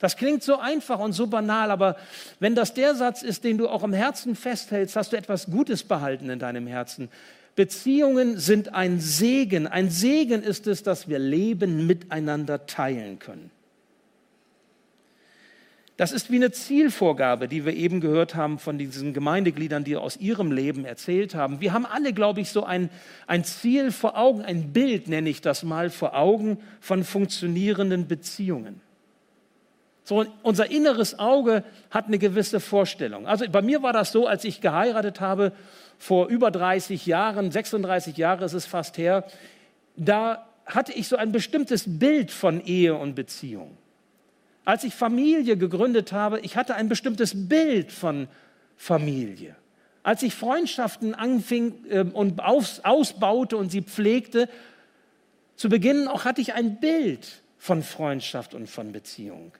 Das 0.00 0.16
klingt 0.16 0.42
so 0.42 0.58
einfach 0.58 0.98
und 0.98 1.12
so 1.12 1.26
banal, 1.26 1.70
aber 1.70 1.96
wenn 2.40 2.54
das 2.54 2.74
der 2.74 2.94
Satz 2.94 3.22
ist, 3.22 3.44
den 3.44 3.58
du 3.58 3.68
auch 3.68 3.84
im 3.84 3.92
Herzen 3.92 4.34
festhältst, 4.36 4.96
hast 4.96 5.12
du 5.12 5.16
etwas 5.16 5.46
Gutes 5.46 5.84
behalten 5.84 6.30
in 6.30 6.38
deinem 6.38 6.66
Herzen. 6.66 7.08
Beziehungen 7.56 8.38
sind 8.38 8.74
ein 8.74 9.00
Segen. 9.00 9.66
Ein 9.66 9.90
Segen 9.90 10.42
ist 10.42 10.66
es, 10.66 10.82
dass 10.82 11.08
wir 11.08 11.18
Leben 11.18 11.86
miteinander 11.86 12.66
teilen 12.66 13.18
können. 13.18 13.50
Das 15.96 16.10
ist 16.10 16.28
wie 16.32 16.36
eine 16.36 16.50
Zielvorgabe, 16.50 17.46
die 17.46 17.64
wir 17.64 17.72
eben 17.72 18.00
gehört 18.00 18.34
haben 18.34 18.58
von 18.58 18.78
diesen 18.78 19.12
Gemeindegliedern, 19.12 19.84
die 19.84 19.96
aus 19.96 20.16
ihrem 20.16 20.50
Leben 20.50 20.84
erzählt 20.84 21.36
haben. 21.36 21.60
Wir 21.60 21.72
haben 21.72 21.86
alle, 21.86 22.12
glaube 22.12 22.40
ich, 22.40 22.50
so 22.50 22.64
ein, 22.64 22.90
ein 23.28 23.44
Ziel 23.44 23.92
vor 23.92 24.18
Augen, 24.18 24.42
ein 24.42 24.72
Bild 24.72 25.06
nenne 25.06 25.30
ich 25.30 25.40
das 25.40 25.62
mal, 25.62 25.90
vor 25.90 26.16
Augen 26.16 26.58
von 26.80 27.04
funktionierenden 27.04 28.08
Beziehungen. 28.08 28.80
So, 30.04 30.26
unser 30.42 30.70
inneres 30.70 31.18
Auge 31.18 31.64
hat 31.90 32.06
eine 32.06 32.18
gewisse 32.18 32.60
Vorstellung. 32.60 33.26
Also 33.26 33.46
bei 33.50 33.62
mir 33.62 33.82
war 33.82 33.94
das 33.94 34.12
so, 34.12 34.26
als 34.26 34.44
ich 34.44 34.60
geheiratet 34.60 35.20
habe, 35.20 35.52
vor 35.98 36.28
über 36.28 36.50
30 36.50 37.06
Jahren, 37.06 37.50
36 37.50 38.16
Jahre 38.18 38.44
ist 38.44 38.52
es 38.52 38.66
fast 38.66 38.98
her, 38.98 39.24
da 39.96 40.46
hatte 40.66 40.92
ich 40.92 41.08
so 41.08 41.16
ein 41.16 41.32
bestimmtes 41.32 41.84
Bild 41.86 42.30
von 42.30 42.60
Ehe 42.60 42.94
und 42.94 43.14
Beziehung. 43.14 43.78
Als 44.66 44.84
ich 44.84 44.94
Familie 44.94 45.56
gegründet 45.56 46.12
habe, 46.12 46.40
ich 46.40 46.56
hatte 46.56 46.74
ein 46.74 46.88
bestimmtes 46.90 47.48
Bild 47.48 47.90
von 47.90 48.28
Familie. 48.76 49.56
Als 50.02 50.22
ich 50.22 50.34
Freundschaften 50.34 51.14
anfing 51.14 51.84
äh, 51.88 52.00
und 52.00 52.42
aus, 52.42 52.80
ausbaute 52.80 53.56
und 53.56 53.70
sie 53.70 53.82
pflegte, 53.82 54.50
zu 55.56 55.70
Beginn 55.70 56.08
auch 56.08 56.26
hatte 56.26 56.42
ich 56.42 56.52
ein 56.52 56.78
Bild 56.78 57.42
von 57.56 57.82
Freundschaft 57.82 58.52
und 58.52 58.68
von 58.68 58.92
Beziehung. 58.92 59.52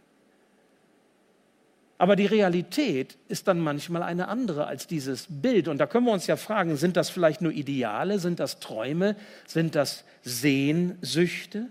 Aber 1.97 2.17
die 2.17 2.27
Realität 2.27 3.17
ist 3.29 3.47
dann 3.47 3.61
manchmal 3.61 4.03
eine 4.03 4.29
andere 4.29 4.67
als 4.67 4.87
dieses 4.87 5.27
Bild. 5.29 5.69
Und 5.69 5.79
da 5.79 5.87
können 5.87 6.07
wir 6.07 6.13
uns 6.13 6.27
ja 6.27 6.37
fragen, 6.37 6.77
sind 6.77 6.97
das 6.97 7.09
vielleicht 7.09 7.41
nur 7.41 7.53
Ideale, 7.53 8.19
sind 8.19 8.41
das 8.41 8.59
Träume, 8.59 9.17
sind 9.47 9.75
das 9.75 10.05
Sehnsüchte? 10.23 11.67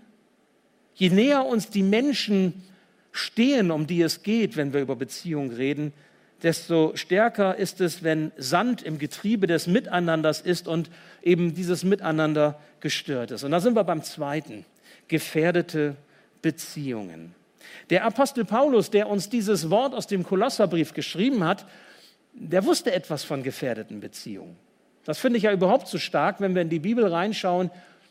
Je 0.94 1.10
näher 1.10 1.44
uns 1.44 1.68
die 1.68 1.82
Menschen 1.82 2.62
stehen, 3.12 3.70
um 3.70 3.86
die 3.86 4.00
es 4.02 4.22
geht, 4.22 4.56
wenn 4.56 4.72
wir 4.72 4.80
über 4.80 4.96
Beziehung 4.96 5.50
reden, 5.50 5.92
desto 6.42 6.92
stärker 6.94 7.56
ist 7.56 7.80
es, 7.80 8.02
wenn 8.02 8.32
Sand 8.36 8.82
im 8.82 8.98
Getriebe 8.98 9.46
des 9.46 9.66
Miteinanders 9.66 10.40
ist 10.40 10.68
und 10.68 10.90
eben 11.22 11.54
dieses 11.54 11.84
Miteinander 11.84 12.60
gestört 12.80 13.30
ist. 13.30 13.44
Und 13.44 13.50
da 13.50 13.60
sind 13.60 13.74
wir 13.74 13.84
beim 13.84 14.02
zweiten, 14.02 14.64
gefährdete 15.08 15.96
Beziehungen. 16.42 17.34
Der 17.90 18.04
Apostel 18.04 18.44
Paulus, 18.44 18.90
der 18.90 19.08
uns 19.08 19.28
dieses 19.28 19.70
Wort 19.70 19.94
aus 19.94 20.06
dem 20.06 20.22
Kolosserbrief 20.24 20.94
geschrieben 20.94 21.44
hat, 21.44 21.66
der 22.32 22.64
wusste 22.64 22.92
etwas 22.92 23.24
von 23.24 23.42
gefährdeten 23.42 24.00
Beziehungen. 24.00 24.56
Das 25.04 25.18
finde 25.18 25.36
ich 25.36 25.44
ja 25.44 25.52
überhaupt 25.52 25.88
so 25.88 25.98
stark, 25.98 26.40
wenn 26.40 26.54
wir 26.54 26.62
in 26.62 26.70
die 26.70 26.78
Bibel 26.78 27.06
reinschauen, 27.06 27.70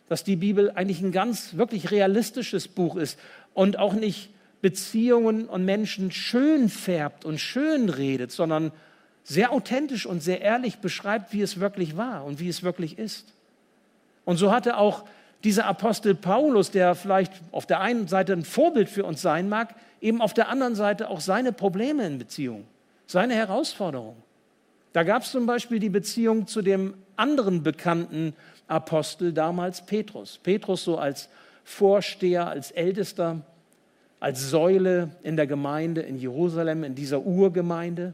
dass 0.10 0.24
die 0.24 0.36
Bibel 0.36 0.72
eigentlich 0.72 1.02
ein 1.02 1.12
ganz 1.12 1.58
wirklich 1.58 1.92
realistisches 1.92 2.68
Buch 2.68 2.96
ist 2.96 3.20
und 3.54 3.80
auch 3.80 3.94
nicht 3.94 4.30
Beziehungen 4.62 5.48
und 5.48 5.66
Menschen 5.66 6.12
schön 6.12 6.70
färbt 6.70 7.26
und 7.26 7.40
schön 7.40 7.90
redet, 7.90 8.32
sondern 8.32 8.72
sehr 9.24 9.52
authentisch 9.52 10.06
und 10.06 10.22
sehr 10.22 10.42
ehrlich 10.42 10.78
beschreibt, 10.78 11.34
wie 11.34 11.42
es 11.42 11.60
wirklich 11.60 11.98
war 11.98 12.26
und 12.26 12.40
wie 12.40 12.50
es 12.50 12.64
wirklich 12.64 12.98
ist. 12.98 13.34
Und 14.26 14.38
so 14.38 14.52
hatte 14.52 14.78
auch 14.78 15.04
dieser 15.44 15.66
Apostel 15.66 16.16
Paulus, 16.16 16.72
der 16.72 16.96
vielleicht 16.96 17.34
auf 17.52 17.66
der 17.66 17.82
einen 17.82 18.08
Seite 18.08 18.34
ein 18.34 18.44
Vorbild 18.44 18.90
für 18.90 19.04
uns 19.04 19.22
sein 19.22 19.50
mag, 19.50 19.76
eben 20.02 20.22
auf 20.22 20.34
der 20.34 20.50
anderen 20.50 20.76
Seite 20.76 21.10
auch 21.10 21.20
seine 21.20 21.52
Probleme 21.52 22.06
in 22.06 22.18
Beziehung, 22.18 22.66
seine 23.08 23.36
Herausforderungen. 23.36 24.22
Da 24.94 25.04
gab 25.04 25.24
es 25.24 25.32
zum 25.32 25.46
Beispiel 25.46 25.80
die 25.80 25.90
Beziehung 25.90 26.48
zu 26.48 26.62
dem 26.62 26.94
anderen 27.16 27.64
bekannten 27.64 28.34
Apostel 28.68 29.34
damals, 29.34 29.86
Petrus. 29.86 30.40
Petrus 30.42 30.84
so 30.84 30.98
als 30.98 31.30
Vorsteher, 31.64 32.48
als 32.48 32.72
Ältester, 32.72 33.42
als 34.20 34.50
Säule 34.50 35.10
in 35.24 35.36
der 35.36 35.48
Gemeinde 35.48 36.02
in 36.02 36.18
Jerusalem, 36.18 36.84
in 36.84 36.96
dieser 36.96 37.26
Urgemeinde 37.26 38.14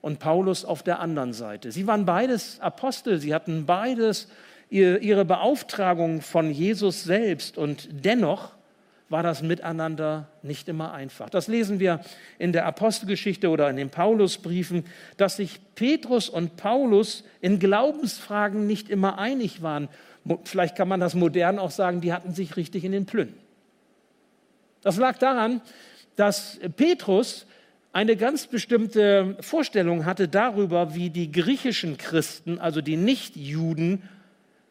und 0.00 0.18
Paulus 0.18 0.64
auf 0.64 0.82
der 0.82 1.00
anderen 1.00 1.32
Seite. 1.32 1.72
Sie 1.72 1.86
waren 1.86 2.04
beides 2.04 2.60
Apostel, 2.60 3.18
sie 3.18 3.34
hatten 3.34 3.66
beides 3.66 4.28
ihre 4.72 5.24
Beauftragung 5.26 6.22
von 6.22 6.50
Jesus 6.50 7.04
selbst 7.04 7.58
und 7.58 7.88
dennoch 7.90 8.52
war 9.10 9.22
das 9.22 9.42
miteinander 9.42 10.28
nicht 10.42 10.68
immer 10.68 10.94
einfach. 10.94 11.28
Das 11.28 11.46
lesen 11.46 11.78
wir 11.78 12.00
in 12.38 12.52
der 12.52 12.64
Apostelgeschichte 12.64 13.50
oder 13.50 13.68
in 13.68 13.76
den 13.76 13.90
Paulusbriefen, 13.90 14.84
dass 15.18 15.36
sich 15.36 15.60
Petrus 15.74 16.30
und 16.30 16.56
Paulus 16.56 17.22
in 17.42 17.58
Glaubensfragen 17.58 18.66
nicht 18.66 18.88
immer 18.88 19.18
einig 19.18 19.60
waren. 19.60 19.88
Vielleicht 20.44 20.76
kann 20.76 20.88
man 20.88 21.00
das 21.00 21.14
modern 21.14 21.58
auch 21.58 21.70
sagen, 21.70 22.00
die 22.00 22.14
hatten 22.14 22.32
sich 22.32 22.56
richtig 22.56 22.84
in 22.84 22.92
den 22.92 23.04
Plünnen. 23.04 23.34
Das 24.80 24.96
lag 24.96 25.18
daran, 25.18 25.60
dass 26.16 26.58
Petrus 26.76 27.46
eine 27.92 28.16
ganz 28.16 28.46
bestimmte 28.46 29.36
Vorstellung 29.40 30.06
hatte 30.06 30.28
darüber, 30.28 30.94
wie 30.94 31.10
die 31.10 31.30
griechischen 31.30 31.98
Christen, 31.98 32.58
also 32.58 32.80
die 32.80 32.96
Nichtjuden, 32.96 34.02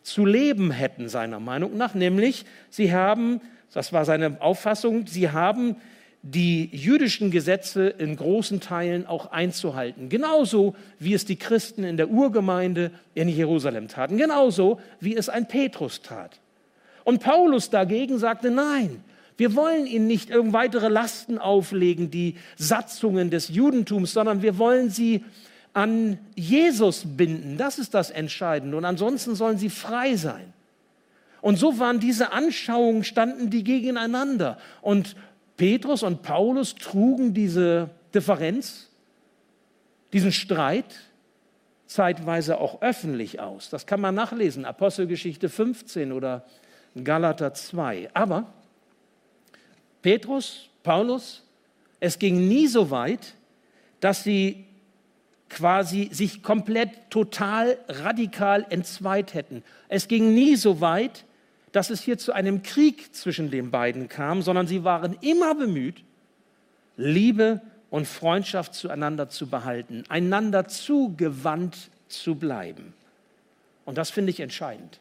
zu 0.04 0.26
leben 0.26 0.72
hätten, 0.72 1.10
seiner 1.10 1.40
Meinung 1.40 1.78
nach. 1.78 1.94
Nämlich, 1.94 2.46
sie 2.70 2.94
haben, 2.94 3.42
das 3.74 3.94
war 3.94 4.06
seine 4.06 4.42
Auffassung, 4.42 5.08
sie 5.08 5.30
haben 5.30 5.76
die 6.24 6.70
jüdischen 6.72 7.32
Gesetze 7.32 7.88
in 7.88 8.16
großen 8.16 8.60
Teilen 8.60 9.08
auch 9.08 9.32
einzuhalten. 9.32 10.10
Genauso 10.10 10.76
wie 11.00 11.14
es 11.14 11.26
die 11.26 11.36
Christen 11.36 11.84
in 11.84 11.98
der 11.98 12.10
Urgemeinde 12.10 12.92
in 13.16 13.28
Jerusalem 13.28 13.88
taten. 13.88 14.18
Genauso 14.18 14.80
wie 15.00 15.16
es 15.16 15.30
ein 15.30 15.48
Petrus 15.48 16.02
tat. 16.02 16.40
Und 17.04 17.24
Paulus 17.24 17.72
dagegen 17.72 18.20
sagte, 18.20 18.52
nein, 18.52 19.04
wir 19.38 19.56
wollen 19.56 19.88
ihnen 19.88 20.06
nicht 20.06 20.30
weitere 20.32 20.88
Lasten 20.88 21.40
auflegen, 21.40 22.12
die 22.12 22.36
Satzungen 22.58 23.32
des 23.32 23.50
Judentums, 23.50 24.14
sondern 24.14 24.44
wir 24.44 24.60
wollen 24.60 24.92
sie 24.92 25.24
an 25.74 26.20
Jesus 26.36 27.04
binden. 27.06 27.58
Das 27.58 27.80
ist 27.80 27.94
das 27.94 28.12
Entscheidende. 28.12 28.78
Und 28.78 28.86
ansonsten 28.86 29.36
sollen 29.36 29.58
sie 29.58 29.70
frei 29.70 30.16
sein. 30.16 30.54
Und 31.42 31.58
so 31.58 31.80
waren 31.80 32.00
diese 32.00 32.34
Anschauungen, 32.34 33.04
standen 33.04 33.50
die 33.50 33.64
gegeneinander. 33.64 34.58
Und 34.82 35.16
Petrus 35.58 36.04
und 36.04 36.22
Paulus 36.22 36.76
trugen 36.76 37.34
diese 37.34 37.90
Differenz, 38.14 38.90
diesen 40.14 40.32
Streit 40.32 40.86
zeitweise 41.88 42.60
auch 42.60 42.82
öffentlich 42.82 43.40
aus. 43.40 43.70
Das 43.70 43.86
kann 43.86 44.00
man 44.00 44.16
nachlesen, 44.16 44.66
Apostelgeschichte 44.66 45.50
15 45.50 46.12
oder 46.12 46.46
Galater 47.04 47.54
2. 47.54 48.10
Aber 48.14 48.54
Petrus, 50.02 50.70
Paulus, 50.84 51.44
es 52.00 52.18
ging 52.18 52.48
nie 52.48 52.68
so 52.68 52.90
weit, 52.92 53.36
dass 54.00 54.24
sie 54.24 54.66
quasi 55.52 56.10
sich 56.12 56.42
komplett 56.42 57.10
total 57.10 57.78
radikal 57.88 58.66
entzweit 58.70 59.34
hätten. 59.34 59.64
Es 59.90 60.08
ging 60.08 60.34
nie 60.34 60.56
so 60.56 60.82
weit, 60.82 61.26
dass 61.74 61.90
es 61.90 62.02
hier 62.02 62.18
zu 62.18 62.34
einem 62.34 62.64
Krieg 62.64 63.14
zwischen 63.14 63.52
den 63.52 63.70
beiden 63.70 64.08
kam, 64.08 64.42
sondern 64.42 64.68
sie 64.68 64.84
waren 64.84 65.18
immer 65.22 65.54
bemüht, 65.56 66.04
Liebe 66.98 67.62
und 67.90 68.08
Freundschaft 68.08 68.74
zueinander 68.74 69.30
zu 69.30 69.48
behalten, 69.48 70.04
einander 70.10 70.68
zugewandt 70.68 71.90
zu 72.08 72.36
bleiben. 72.36 72.94
Und 73.86 73.98
das 73.98 74.10
finde 74.10 74.32
ich 74.32 74.40
entscheidend. 74.40 75.00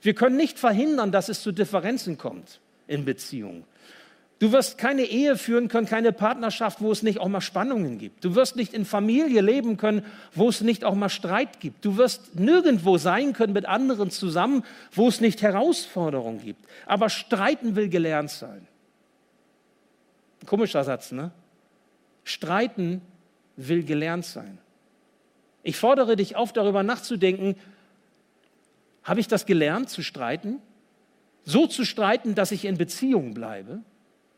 Wir 0.00 0.14
können 0.14 0.36
nicht 0.36 0.58
verhindern, 0.58 1.12
dass 1.12 1.28
es 1.28 1.42
zu 1.42 1.52
Differenzen 1.52 2.18
kommt 2.18 2.60
in 2.86 3.04
Beziehungen. 3.04 3.64
Du 4.42 4.50
wirst 4.50 4.76
keine 4.76 5.02
Ehe 5.02 5.36
führen 5.36 5.68
können, 5.68 5.86
keine 5.86 6.10
Partnerschaft, 6.10 6.80
wo 6.80 6.90
es 6.90 7.04
nicht 7.04 7.20
auch 7.20 7.28
mal 7.28 7.40
Spannungen 7.40 7.98
gibt. 7.98 8.24
Du 8.24 8.34
wirst 8.34 8.56
nicht 8.56 8.74
in 8.74 8.84
Familie 8.84 9.40
leben 9.40 9.76
können, 9.76 10.04
wo 10.34 10.48
es 10.48 10.62
nicht 10.62 10.82
auch 10.82 10.96
mal 10.96 11.10
Streit 11.10 11.60
gibt. 11.60 11.84
Du 11.84 11.96
wirst 11.96 12.34
nirgendwo 12.34 12.98
sein 12.98 13.34
können 13.34 13.52
mit 13.52 13.66
anderen 13.66 14.10
zusammen, 14.10 14.64
wo 14.90 15.06
es 15.06 15.20
nicht 15.20 15.42
Herausforderungen 15.42 16.42
gibt. 16.42 16.66
Aber 16.86 17.08
streiten 17.08 17.76
will 17.76 17.88
gelernt 17.88 18.30
sein. 18.30 18.66
komischer 20.44 20.82
Satz, 20.82 21.12
ne? 21.12 21.30
Streiten 22.24 23.00
will 23.54 23.84
gelernt 23.84 24.24
sein. 24.24 24.58
Ich 25.62 25.76
fordere 25.76 26.16
dich 26.16 26.34
auf, 26.34 26.52
darüber 26.52 26.82
nachzudenken, 26.82 27.54
habe 29.04 29.20
ich 29.20 29.28
das 29.28 29.46
gelernt 29.46 29.88
zu 29.88 30.02
streiten? 30.02 30.60
so 31.44 31.66
zu 31.66 31.84
streiten, 31.84 32.34
dass 32.34 32.52
ich 32.52 32.64
in 32.64 32.78
Beziehung 32.78 33.34
bleibe. 33.34 33.80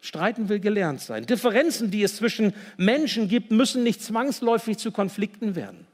Streiten 0.05 0.51
will 0.51 0.61
gelernt 0.61 1.01
sein. 1.01 1.25
Differenzen, 1.25 1.91
die 1.91 2.03
es 2.03 2.17
zwischen 2.17 2.53
Menschen 2.77 3.27
gibt, 3.27 3.51
müssen 3.51 3.83
nicht 3.83 4.03
zwangsläufig 4.03 4.77
zu 4.77 4.93
Konflikten 4.93 5.55
werden. 5.55 5.87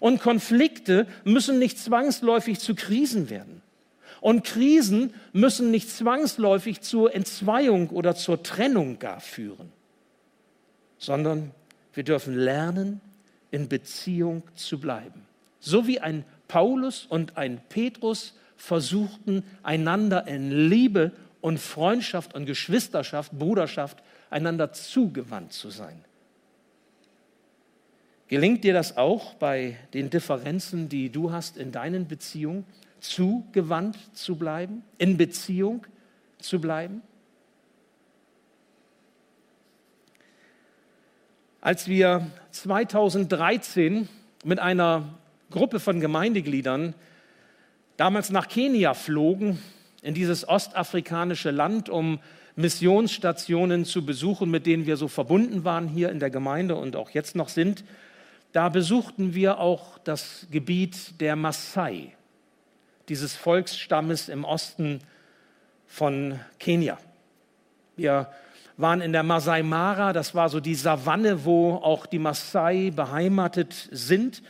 Und 0.00 0.22
Konflikte 0.22 1.06
müssen 1.24 1.58
nicht 1.58 1.78
zwangsläufig 1.78 2.58
zu 2.58 2.74
Krisen 2.74 3.28
werden. 3.28 3.60
Und 4.22 4.44
Krisen 4.44 5.12
müssen 5.34 5.70
nicht 5.70 5.90
zwangsläufig 5.90 6.80
zur 6.80 7.14
Entzweiung 7.14 7.90
oder 7.90 8.16
zur 8.16 8.42
Trennung 8.42 8.98
gar 8.98 9.20
führen, 9.20 9.72
sondern 10.96 11.50
wir 11.92 12.04
dürfen 12.04 12.34
lernen, 12.34 13.02
in 13.50 13.68
Beziehung 13.68 14.42
zu 14.54 14.80
bleiben. 14.80 15.26
So 15.60 15.86
wie 15.86 16.00
ein 16.00 16.24
Paulus 16.48 17.04
und 17.04 17.36
ein 17.36 17.60
Petrus 17.68 18.32
versuchten, 18.56 19.44
einander 19.62 20.26
in 20.26 20.70
Liebe 20.70 21.12
und 21.48 21.56
Freundschaft 21.56 22.34
und 22.34 22.44
Geschwisterschaft, 22.44 23.32
Bruderschaft, 23.32 24.02
einander 24.28 24.74
zugewandt 24.74 25.54
zu 25.54 25.70
sein. 25.70 26.04
Gelingt 28.26 28.64
dir 28.64 28.74
das 28.74 28.98
auch 28.98 29.32
bei 29.32 29.78
den 29.94 30.10
Differenzen, 30.10 30.90
die 30.90 31.08
du 31.08 31.32
hast 31.32 31.56
in 31.56 31.72
deinen 31.72 32.06
Beziehungen, 32.06 32.66
zugewandt 33.00 33.96
zu 34.12 34.36
bleiben, 34.36 34.82
in 34.98 35.16
Beziehung 35.16 35.86
zu 36.38 36.60
bleiben? 36.60 37.00
Als 41.62 41.88
wir 41.88 42.30
2013 42.50 44.06
mit 44.44 44.58
einer 44.58 45.14
Gruppe 45.50 45.80
von 45.80 45.98
Gemeindegliedern 45.98 46.94
damals 47.96 48.28
nach 48.28 48.48
Kenia 48.48 48.92
flogen, 48.92 49.58
in 50.08 50.14
dieses 50.14 50.48
ostafrikanische 50.48 51.50
Land, 51.50 51.90
um 51.90 52.18
Missionsstationen 52.56 53.84
zu 53.84 54.06
besuchen, 54.06 54.50
mit 54.50 54.64
denen 54.64 54.86
wir 54.86 54.96
so 54.96 55.06
verbunden 55.06 55.64
waren 55.64 55.86
hier 55.86 56.08
in 56.08 56.18
der 56.18 56.30
Gemeinde 56.30 56.76
und 56.76 56.96
auch 56.96 57.10
jetzt 57.10 57.36
noch 57.36 57.50
sind. 57.50 57.84
Da 58.52 58.70
besuchten 58.70 59.34
wir 59.34 59.58
auch 59.58 59.98
das 59.98 60.46
Gebiet 60.50 61.20
der 61.20 61.36
Maasai, 61.36 62.14
dieses 63.10 63.36
Volksstammes 63.36 64.30
im 64.30 64.44
Osten 64.44 65.00
von 65.86 66.40
Kenia. 66.58 66.96
Wir 67.94 68.28
waren 68.78 69.02
in 69.02 69.12
der 69.12 69.24
Masai 69.24 69.62
Mara, 69.62 70.14
das 70.14 70.34
war 70.34 70.48
so 70.48 70.58
die 70.58 70.74
Savanne, 70.74 71.44
wo 71.44 71.74
auch 71.74 72.06
die 72.06 72.18
Maasai 72.18 72.92
beheimatet 72.96 73.90
sind. 73.92 74.42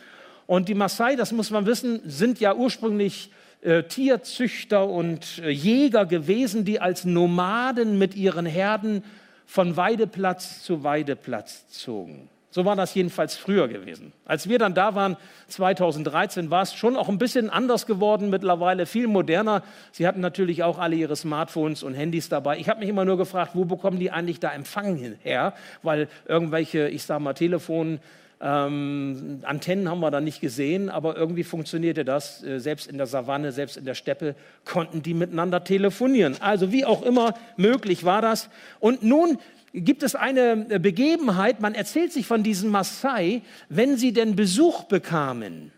Und 0.47 0.69
die 0.69 0.75
Maasai, 0.75 1.17
das 1.17 1.33
muss 1.33 1.51
man 1.51 1.67
wissen, 1.67 2.01
sind 2.05 2.39
ja 2.39 2.55
ursprünglich 2.55 3.33
äh, 3.61 3.83
Tierzüchter 3.83 4.89
und 4.89 5.41
äh, 5.45 5.51
Jäger 5.51 6.07
gewesen, 6.07 6.65
die 6.65 6.81
als 6.81 7.05
Nomaden 7.05 7.99
mit 7.99 8.15
ihren 8.15 8.47
Herden 8.47 9.03
von 9.47 9.77
Weideplatz 9.77 10.63
zu 10.63 10.85
Weideplatz 10.85 11.69
zogen. 11.69 12.29
So 12.51 12.65
war 12.65 12.77
das 12.77 12.95
jedenfalls 12.95 13.37
früher 13.37 13.69
gewesen. 13.69 14.13
Als 14.25 14.49
wir 14.49 14.59
dann 14.59 14.75
da 14.75 14.95
waren, 14.95 15.17
2013, 15.49 16.51
war 16.51 16.63
es 16.63 16.75
schon 16.75 16.97
auch 16.97 17.09
ein 17.09 17.19
bisschen 17.19 17.51
anders 17.51 17.85
geworden, 17.85 18.31
mittlerweile 18.31 18.87
viel 18.87 19.07
moderner. 19.07 19.63
Sie 19.93 20.07
hatten 20.07 20.21
natürlich 20.21 20.63
auch 20.63 20.79
alle 20.79 20.97
ihre 20.97 21.15
Smartphones 21.15 21.83
und 21.83 21.95
Handys 21.95 22.29
dabei. 22.29 22.59
Ich 22.59 22.69
habe 22.69 22.81
mich 22.81 22.89
immer 22.89 23.05
nur 23.05 23.19
gefragt, 23.19 23.53
wo 23.55 23.65
bekommen 23.65 23.99
die 23.99 24.11
eigentlich 24.11 24.41
da 24.41 24.51
Empfang 24.51 25.17
her? 25.23 25.53
Weil 25.83 26.09
irgendwelche, 26.27 26.89
ich 26.89 27.03
sage 27.03 27.23
mal, 27.23 27.35
Telefon, 27.35 28.01
ähm, 28.41 29.41
Antennen 29.43 29.89
haben 29.89 30.01
wir 30.01 30.13
da 30.13 30.21
nicht 30.21 30.41
gesehen, 30.41 30.91
aber 30.91 31.17
irgendwie 31.17 31.43
funktionierte 31.43 32.05
das. 32.05 32.43
Äh, 32.45 32.61
selbst 32.61 32.87
in 32.87 32.97
der 32.97 33.09
Savanne, 33.09 33.51
selbst 33.51 33.77
in 33.77 33.85
der 33.85 33.95
Steppe 33.95 34.37
konnten 34.65 35.03
die 35.03 35.15
miteinander 35.15 35.65
telefonieren. 35.65 36.37
Also 36.41 36.71
wie 36.71 36.85
auch 36.85 37.03
immer 37.03 37.35
möglich 37.57 38.05
war 38.05 38.23
das. 38.23 38.49
Und 38.79 39.03
nun 39.03 39.39
gibt 39.73 40.05
es 40.05 40.15
eine 40.15 40.67
äh, 40.71 40.79
Begebenheit, 40.79 41.61
man 41.61 41.75
erzählt 41.75 42.13
sich 42.13 42.27
von 42.27 42.45
diesen 42.45 42.71
Maasai, 42.71 43.43
wenn 43.69 43.97
sie 43.97 44.13
denn 44.13 44.37
Besuch 44.37 44.85
bekamen 44.85 45.73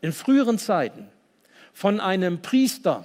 in 0.00 0.12
früheren 0.12 0.58
Zeiten 0.58 1.08
von 1.74 2.00
einem 2.00 2.40
Priester, 2.40 3.04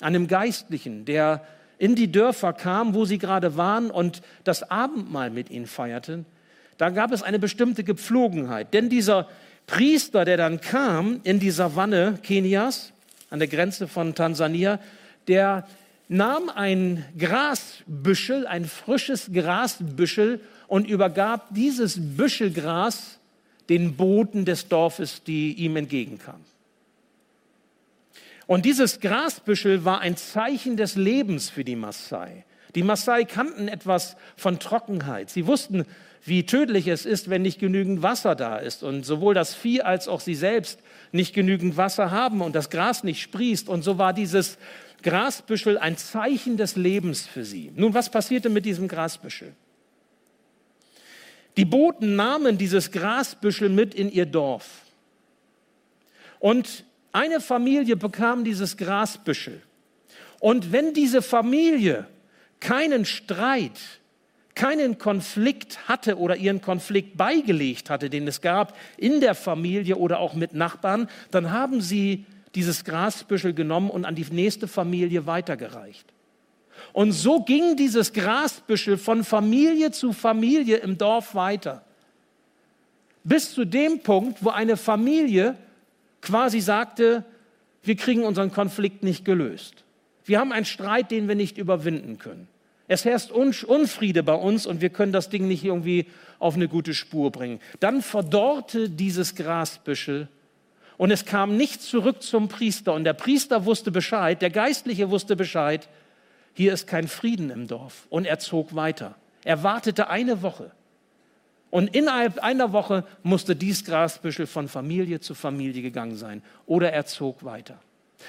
einem 0.00 0.26
Geistlichen, 0.26 1.04
der 1.04 1.46
in 1.78 1.94
die 1.94 2.10
Dörfer 2.10 2.52
kam, 2.52 2.94
wo 2.94 3.04
sie 3.04 3.18
gerade 3.18 3.56
waren 3.56 3.90
und 3.90 4.20
das 4.42 4.68
Abendmahl 4.68 5.30
mit 5.30 5.50
ihnen 5.50 5.66
feierten, 5.66 6.26
da 6.78 6.90
gab 6.90 7.12
es 7.12 7.22
eine 7.22 7.38
bestimmte 7.38 7.84
Gepflogenheit. 7.84 8.74
Denn 8.74 8.88
dieser 8.88 9.28
Priester, 9.66 10.24
der 10.24 10.36
dann 10.36 10.60
kam 10.60 11.20
in 11.24 11.38
die 11.38 11.50
Savanne 11.50 12.18
Kenias, 12.22 12.92
an 13.30 13.38
der 13.38 13.48
Grenze 13.48 13.88
von 13.88 14.14
Tansania, 14.14 14.78
der 15.28 15.66
nahm 16.08 16.50
ein 16.50 17.04
Grasbüschel, 17.18 18.46
ein 18.46 18.64
frisches 18.64 19.30
Grasbüschel 19.32 20.40
und 20.68 20.88
übergab 20.88 21.48
dieses 21.50 21.98
Büschelgras 21.98 23.18
den 23.68 23.96
Boten 23.96 24.44
des 24.44 24.68
Dorfes, 24.68 25.22
die 25.22 25.54
ihm 25.54 25.76
entgegenkamen. 25.76 26.44
Und 28.46 28.66
dieses 28.66 29.00
Grasbüschel 29.00 29.84
war 29.84 30.00
ein 30.00 30.16
Zeichen 30.16 30.76
des 30.76 30.96
Lebens 30.96 31.48
für 31.48 31.64
die 31.64 31.76
Maasai. 31.76 32.44
Die 32.74 32.82
Maasai 32.82 33.24
kannten 33.24 33.68
etwas 33.68 34.16
von 34.36 34.58
Trockenheit. 34.58 35.30
Sie 35.30 35.46
wussten, 35.46 35.86
wie 36.24 36.46
tödlich 36.46 36.86
es 36.88 37.04
ist, 37.04 37.28
wenn 37.28 37.42
nicht 37.42 37.58
genügend 37.58 38.02
Wasser 38.02 38.34
da 38.34 38.56
ist. 38.56 38.82
Und 38.82 39.04
sowohl 39.04 39.34
das 39.34 39.54
Vieh 39.54 39.82
als 39.82 40.08
auch 40.08 40.20
sie 40.20 40.34
selbst 40.34 40.80
nicht 41.12 41.34
genügend 41.34 41.76
Wasser 41.76 42.10
haben 42.10 42.40
und 42.40 42.54
das 42.54 42.70
Gras 42.70 43.04
nicht 43.04 43.20
sprießt. 43.20 43.68
Und 43.68 43.82
so 43.82 43.98
war 43.98 44.12
dieses 44.12 44.56
Grasbüschel 45.02 45.76
ein 45.76 45.98
Zeichen 45.98 46.56
des 46.56 46.76
Lebens 46.76 47.26
für 47.26 47.44
sie. 47.44 47.70
Nun, 47.76 47.92
was 47.92 48.10
passierte 48.10 48.48
mit 48.48 48.64
diesem 48.64 48.88
Grasbüschel? 48.88 49.52
Die 51.56 51.66
Boten 51.66 52.16
nahmen 52.16 52.58
dieses 52.58 52.90
Grasbüschel 52.90 53.68
mit 53.68 53.94
in 53.94 54.10
ihr 54.10 54.26
Dorf. 54.26 54.82
Und 56.40 56.84
eine 57.12 57.40
Familie 57.40 57.96
bekam 57.96 58.44
dieses 58.44 58.76
Grasbüschel. 58.76 59.62
Und 60.40 60.72
wenn 60.72 60.94
diese 60.94 61.22
Familie 61.22 62.06
keinen 62.60 63.04
Streit, 63.04 63.78
keinen 64.54 64.98
Konflikt 64.98 65.88
hatte 65.88 66.18
oder 66.18 66.36
ihren 66.36 66.60
Konflikt 66.60 67.16
beigelegt 67.16 67.90
hatte, 67.90 68.08
den 68.08 68.28
es 68.28 68.40
gab 68.40 68.76
in 68.96 69.20
der 69.20 69.34
Familie 69.34 69.96
oder 69.96 70.20
auch 70.20 70.34
mit 70.34 70.54
Nachbarn, 70.54 71.08
dann 71.30 71.50
haben 71.50 71.80
sie 71.80 72.24
dieses 72.54 72.84
Grasbüschel 72.84 73.52
genommen 73.52 73.90
und 73.90 74.04
an 74.04 74.14
die 74.14 74.26
nächste 74.30 74.68
Familie 74.68 75.26
weitergereicht. 75.26 76.06
Und 76.92 77.12
so 77.12 77.40
ging 77.40 77.76
dieses 77.76 78.12
Grasbüschel 78.12 78.98
von 78.98 79.24
Familie 79.24 79.90
zu 79.90 80.12
Familie 80.12 80.76
im 80.76 80.96
Dorf 80.98 81.34
weiter. 81.34 81.84
Bis 83.24 83.52
zu 83.52 83.64
dem 83.64 84.00
Punkt, 84.00 84.44
wo 84.44 84.50
eine 84.50 84.76
Familie 84.76 85.56
quasi 86.20 86.60
sagte, 86.60 87.24
wir 87.82 87.96
kriegen 87.96 88.24
unseren 88.24 88.52
Konflikt 88.52 89.02
nicht 89.02 89.24
gelöst. 89.24 89.84
Wir 90.24 90.38
haben 90.38 90.52
einen 90.52 90.64
Streit, 90.64 91.10
den 91.10 91.26
wir 91.26 91.34
nicht 91.34 91.58
überwinden 91.58 92.18
können. 92.18 92.48
Es 92.86 93.04
herrscht 93.04 93.30
Unfriede 93.30 94.22
bei 94.22 94.34
uns 94.34 94.66
und 94.66 94.80
wir 94.80 94.90
können 94.90 95.12
das 95.12 95.30
Ding 95.30 95.48
nicht 95.48 95.64
irgendwie 95.64 96.06
auf 96.38 96.54
eine 96.54 96.68
gute 96.68 96.94
Spur 96.94 97.30
bringen. 97.30 97.60
Dann 97.80 98.02
verdorrte 98.02 98.90
dieses 98.90 99.34
Grasbüschel 99.34 100.28
und 100.96 101.10
es 101.10 101.24
kam 101.24 101.56
nicht 101.56 101.82
zurück 101.82 102.22
zum 102.22 102.48
Priester. 102.48 102.94
Und 102.94 103.04
der 103.04 103.14
Priester 103.14 103.64
wusste 103.64 103.90
Bescheid, 103.90 104.40
der 104.42 104.50
Geistliche 104.50 105.10
wusste 105.10 105.36
Bescheid, 105.36 105.88
hier 106.52 106.72
ist 106.72 106.86
kein 106.86 107.08
Frieden 107.08 107.50
im 107.50 107.66
Dorf. 107.66 108.06
Und 108.10 108.26
er 108.26 108.38
zog 108.38 108.74
weiter. 108.74 109.16
Er 109.44 109.62
wartete 109.62 110.08
eine 110.08 110.42
Woche. 110.42 110.70
Und 111.70 111.94
innerhalb 111.96 112.38
einer 112.38 112.72
Woche 112.72 113.04
musste 113.24 113.56
dies 113.56 113.84
Grasbüschel 113.84 114.46
von 114.46 114.68
Familie 114.68 115.18
zu 115.18 115.34
Familie 115.34 115.82
gegangen 115.82 116.16
sein. 116.16 116.42
Oder 116.66 116.92
er 116.92 117.06
zog 117.06 117.44
weiter. 117.44 117.80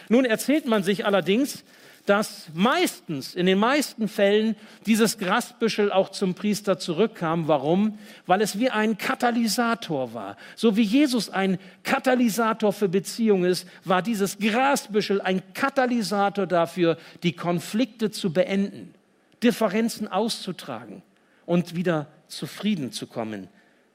Nun 0.10 0.26
erzählt 0.26 0.66
man 0.66 0.82
sich 0.82 1.06
allerdings, 1.06 1.64
dass 2.06 2.50
meistens, 2.54 3.34
in 3.34 3.48
den 3.48 3.58
meisten 3.58 4.08
Fällen, 4.08 4.56
dieses 4.86 5.18
Grasbüschel 5.18 5.92
auch 5.92 6.10
zum 6.10 6.36
Priester 6.36 6.78
zurückkam. 6.78 7.48
Warum? 7.48 7.98
Weil 8.28 8.42
es 8.42 8.60
wie 8.60 8.70
ein 8.70 8.98
Katalysator 8.98 10.14
war. 10.14 10.38
So 10.56 10.78
wie 10.78 10.84
Jesus 10.84 11.30
ein 11.30 11.58
Katalysator 11.84 12.74
für 12.74 12.90
Beziehungen 12.90 13.46
ist, 13.46 13.68
war 13.84 14.04
dieses 14.04 14.38
Grasbüschel 14.38 15.20
ein 15.20 15.42
Katalysator 15.54 16.46
dafür, 16.46 16.98
die 17.24 17.34
Konflikte 17.34 18.12
zu 18.12 18.32
beenden, 18.32 18.94
Differenzen 19.42 20.08
auszutragen 20.08 21.02
und 21.48 21.76
wieder 21.76 22.08
zufrieden 22.28 22.92
zu 22.92 23.08
kommen 23.08 23.48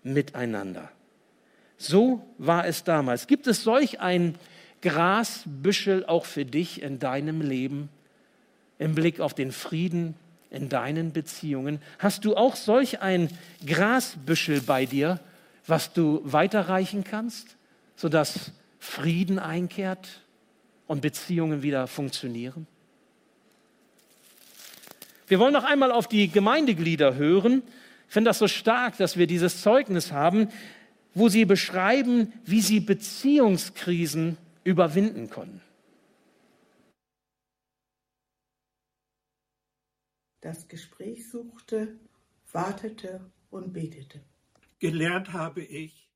miteinander. 0.03 0.91
So 1.79 2.27
war 2.39 2.67
es 2.67 2.85
damals. 2.85 3.27
Gibt 3.27 3.47
es 3.47 3.63
solch 3.63 4.01
ein 4.01 4.35
Grasbüschel 4.83 6.05
auch 6.07 6.25
für 6.25 6.45
dich 6.45 6.83
in 6.83 6.99
deinem 6.99 7.41
Leben? 7.41 7.89
Im 8.81 8.95
Blick 8.95 9.21
auf 9.21 9.35
den 9.35 9.53
Frieden 9.53 10.15
in 10.51 10.69
deinen 10.69 11.13
Beziehungen? 11.13 11.81
Hast 12.01 12.25
du 12.25 12.35
auch 12.35 12.57
solch 12.57 13.01
ein 13.01 13.29
Grasbüschel 13.65 14.63
bei 14.63 14.87
dir, 14.87 15.21
was 15.67 15.93
du 15.93 16.23
weiterreichen 16.25 17.05
kannst, 17.05 17.57
sodass 17.95 18.51
Frieden 18.81 19.39
einkehrt 19.39 20.09
und 20.89 21.03
Beziehungen 21.03 21.63
wieder 21.63 21.87
funktionieren? 21.87 22.67
Wir 25.29 25.39
wollen 25.39 25.53
noch 25.53 25.65
einmal 25.65 25.93
auf 25.93 26.09
die 26.09 26.29
Gemeindeglieder 26.29 27.15
hören. 27.15 27.63
Ich 28.09 28.15
finde 28.15 28.31
das 28.31 28.39
so 28.39 28.49
stark, 28.49 28.97
dass 28.97 29.17
wir 29.17 29.29
dieses 29.29 29.63
Zeugnis 29.63 30.11
haben, 30.11 30.49
wo 31.15 31.29
sie 31.29 31.45
beschreiben, 31.45 32.33
wie 32.45 32.63
sie 32.63 32.81
Beziehungskrisen 32.81 34.39
überwinden 34.65 35.29
konnten. 35.29 35.61
Das 40.41 40.69
Gespräch 40.69 41.29
suchte, 41.31 41.99
wartete 42.53 43.21
und 43.51 43.73
betete. 43.73 44.21
Gelernt 44.79 45.33
habe 45.33 45.63
ich, 45.63 46.09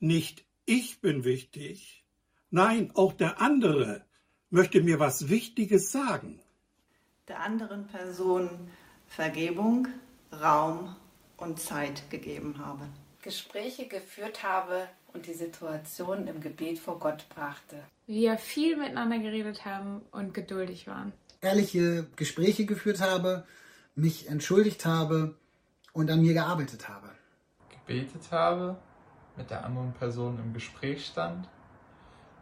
nicht 0.00 0.44
ich 0.64 1.00
bin 1.00 1.24
wichtig, 1.24 2.04
nein, 2.50 2.90
auch 2.94 3.12
der 3.12 3.40
andere 3.40 4.04
möchte 4.50 4.82
mir 4.82 4.98
was 4.98 5.28
Wichtiges 5.28 5.92
sagen. 5.92 6.40
Der 7.28 7.40
anderen 7.40 7.86
Person 7.86 8.48
Vergebung, 9.06 9.88
Raum 10.32 10.94
und 11.36 11.60
Zeit 11.60 12.10
gegeben 12.10 12.58
habe. 12.58 12.88
Gespräche 13.22 13.88
geführt 13.88 14.42
habe 14.42 14.88
und 15.12 15.26
die 15.26 15.34
Situation 15.34 16.26
im 16.26 16.40
Gebet 16.40 16.78
vor 16.78 16.98
Gott 16.98 17.26
brachte. 17.28 17.82
Wir 18.06 18.38
viel 18.38 18.76
miteinander 18.76 19.18
geredet 19.18 19.64
haben 19.64 20.02
und 20.12 20.34
geduldig 20.34 20.86
waren. 20.86 21.12
Ehrliche 21.40 22.06
Gespräche 22.16 22.66
geführt 22.66 23.00
habe, 23.00 23.46
mich 23.98 24.28
entschuldigt 24.28 24.86
habe 24.86 25.34
und 25.92 26.08
an 26.08 26.22
mir 26.22 26.32
gearbeitet 26.32 26.88
habe. 26.88 27.08
Gebetet 27.68 28.30
habe, 28.30 28.76
mit 29.36 29.50
der 29.50 29.64
anderen 29.64 29.92
Person 29.92 30.38
im 30.38 30.54
Gespräch 30.54 31.04
stand 31.04 31.48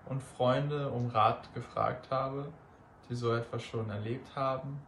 und 0.05 0.23
Freunde 0.23 0.90
um 0.90 1.09
Rat 1.09 1.53
gefragt 1.55 2.11
habe, 2.11 2.53
die 3.09 3.14
so 3.14 3.35
etwas 3.35 3.62
schon 3.62 3.88
erlebt 3.88 4.37
haben 4.37 4.83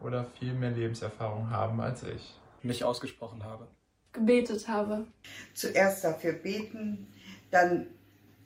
oder 0.00 0.24
viel 0.24 0.54
mehr 0.54 0.70
Lebenserfahrung 0.70 1.50
haben 1.50 1.80
als 1.82 2.02
ich. 2.02 2.34
Mich 2.62 2.82
ausgesprochen 2.82 3.44
habe. 3.44 3.68
Gebetet 4.12 4.68
habe. 4.68 5.06
Zuerst 5.52 6.02
dafür 6.02 6.32
beten, 6.32 7.12
dann 7.50 7.88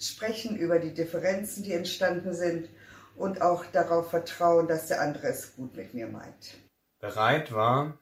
sprechen 0.00 0.56
über 0.56 0.80
die 0.80 0.92
Differenzen, 0.92 1.62
die 1.62 1.72
entstanden 1.72 2.34
sind 2.34 2.68
und 3.14 3.42
auch 3.42 3.64
darauf 3.66 4.10
vertrauen, 4.10 4.66
dass 4.66 4.88
der 4.88 5.00
andere 5.00 5.28
es 5.28 5.54
gut 5.54 5.76
mit 5.76 5.94
mir 5.94 6.08
meint 6.08 6.63
bereit 7.04 7.52
war, 7.52 7.98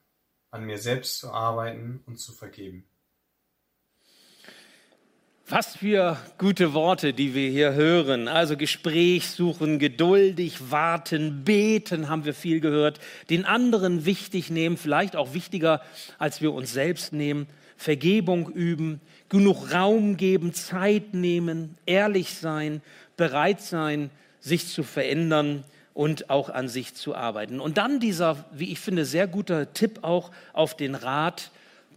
an 0.52 0.64
mir 0.64 0.78
selbst 0.78 1.18
zu 1.18 1.32
arbeiten 1.32 2.04
und 2.06 2.20
zu 2.20 2.30
vergeben. 2.30 2.84
Was 5.48 5.74
für 5.76 6.16
gute 6.38 6.72
Worte, 6.72 7.12
die 7.12 7.34
wir 7.34 7.50
hier 7.50 7.74
hören. 7.74 8.28
Also 8.28 8.56
Gespräch 8.56 9.28
suchen, 9.28 9.80
geduldig 9.80 10.70
warten, 10.70 11.42
beten 11.42 12.08
haben 12.08 12.24
wir 12.24 12.32
viel 12.32 12.60
gehört, 12.60 13.00
den 13.28 13.44
anderen 13.44 14.04
wichtig 14.04 14.50
nehmen, 14.50 14.76
vielleicht 14.76 15.16
auch 15.16 15.34
wichtiger, 15.34 15.82
als 16.20 16.40
wir 16.40 16.52
uns 16.52 16.72
selbst 16.72 17.12
nehmen, 17.12 17.48
Vergebung 17.76 18.52
üben, 18.52 19.00
genug 19.28 19.72
Raum 19.72 20.16
geben, 20.16 20.54
Zeit 20.54 21.12
nehmen, 21.12 21.76
ehrlich 21.86 22.34
sein, 22.34 22.82
bereit 23.16 23.60
sein, 23.62 24.10
sich 24.38 24.68
zu 24.68 24.84
verändern 24.84 25.64
und 25.94 26.31
auch 26.31 26.48
an 26.48 26.68
sich 26.68 26.94
zu 26.94 27.14
arbeiten. 27.14 27.61
Und 27.61 27.78
dann 27.78 28.00
dieser, 28.00 28.44
wie 28.52 28.72
ich 28.72 28.81
finde, 28.81 29.05
sehr 29.05 29.26
guter 29.26 29.72
Tipp 29.72 30.00
auch 30.02 30.31
auf 30.52 30.76
den 30.76 30.94
Rat 30.94 31.50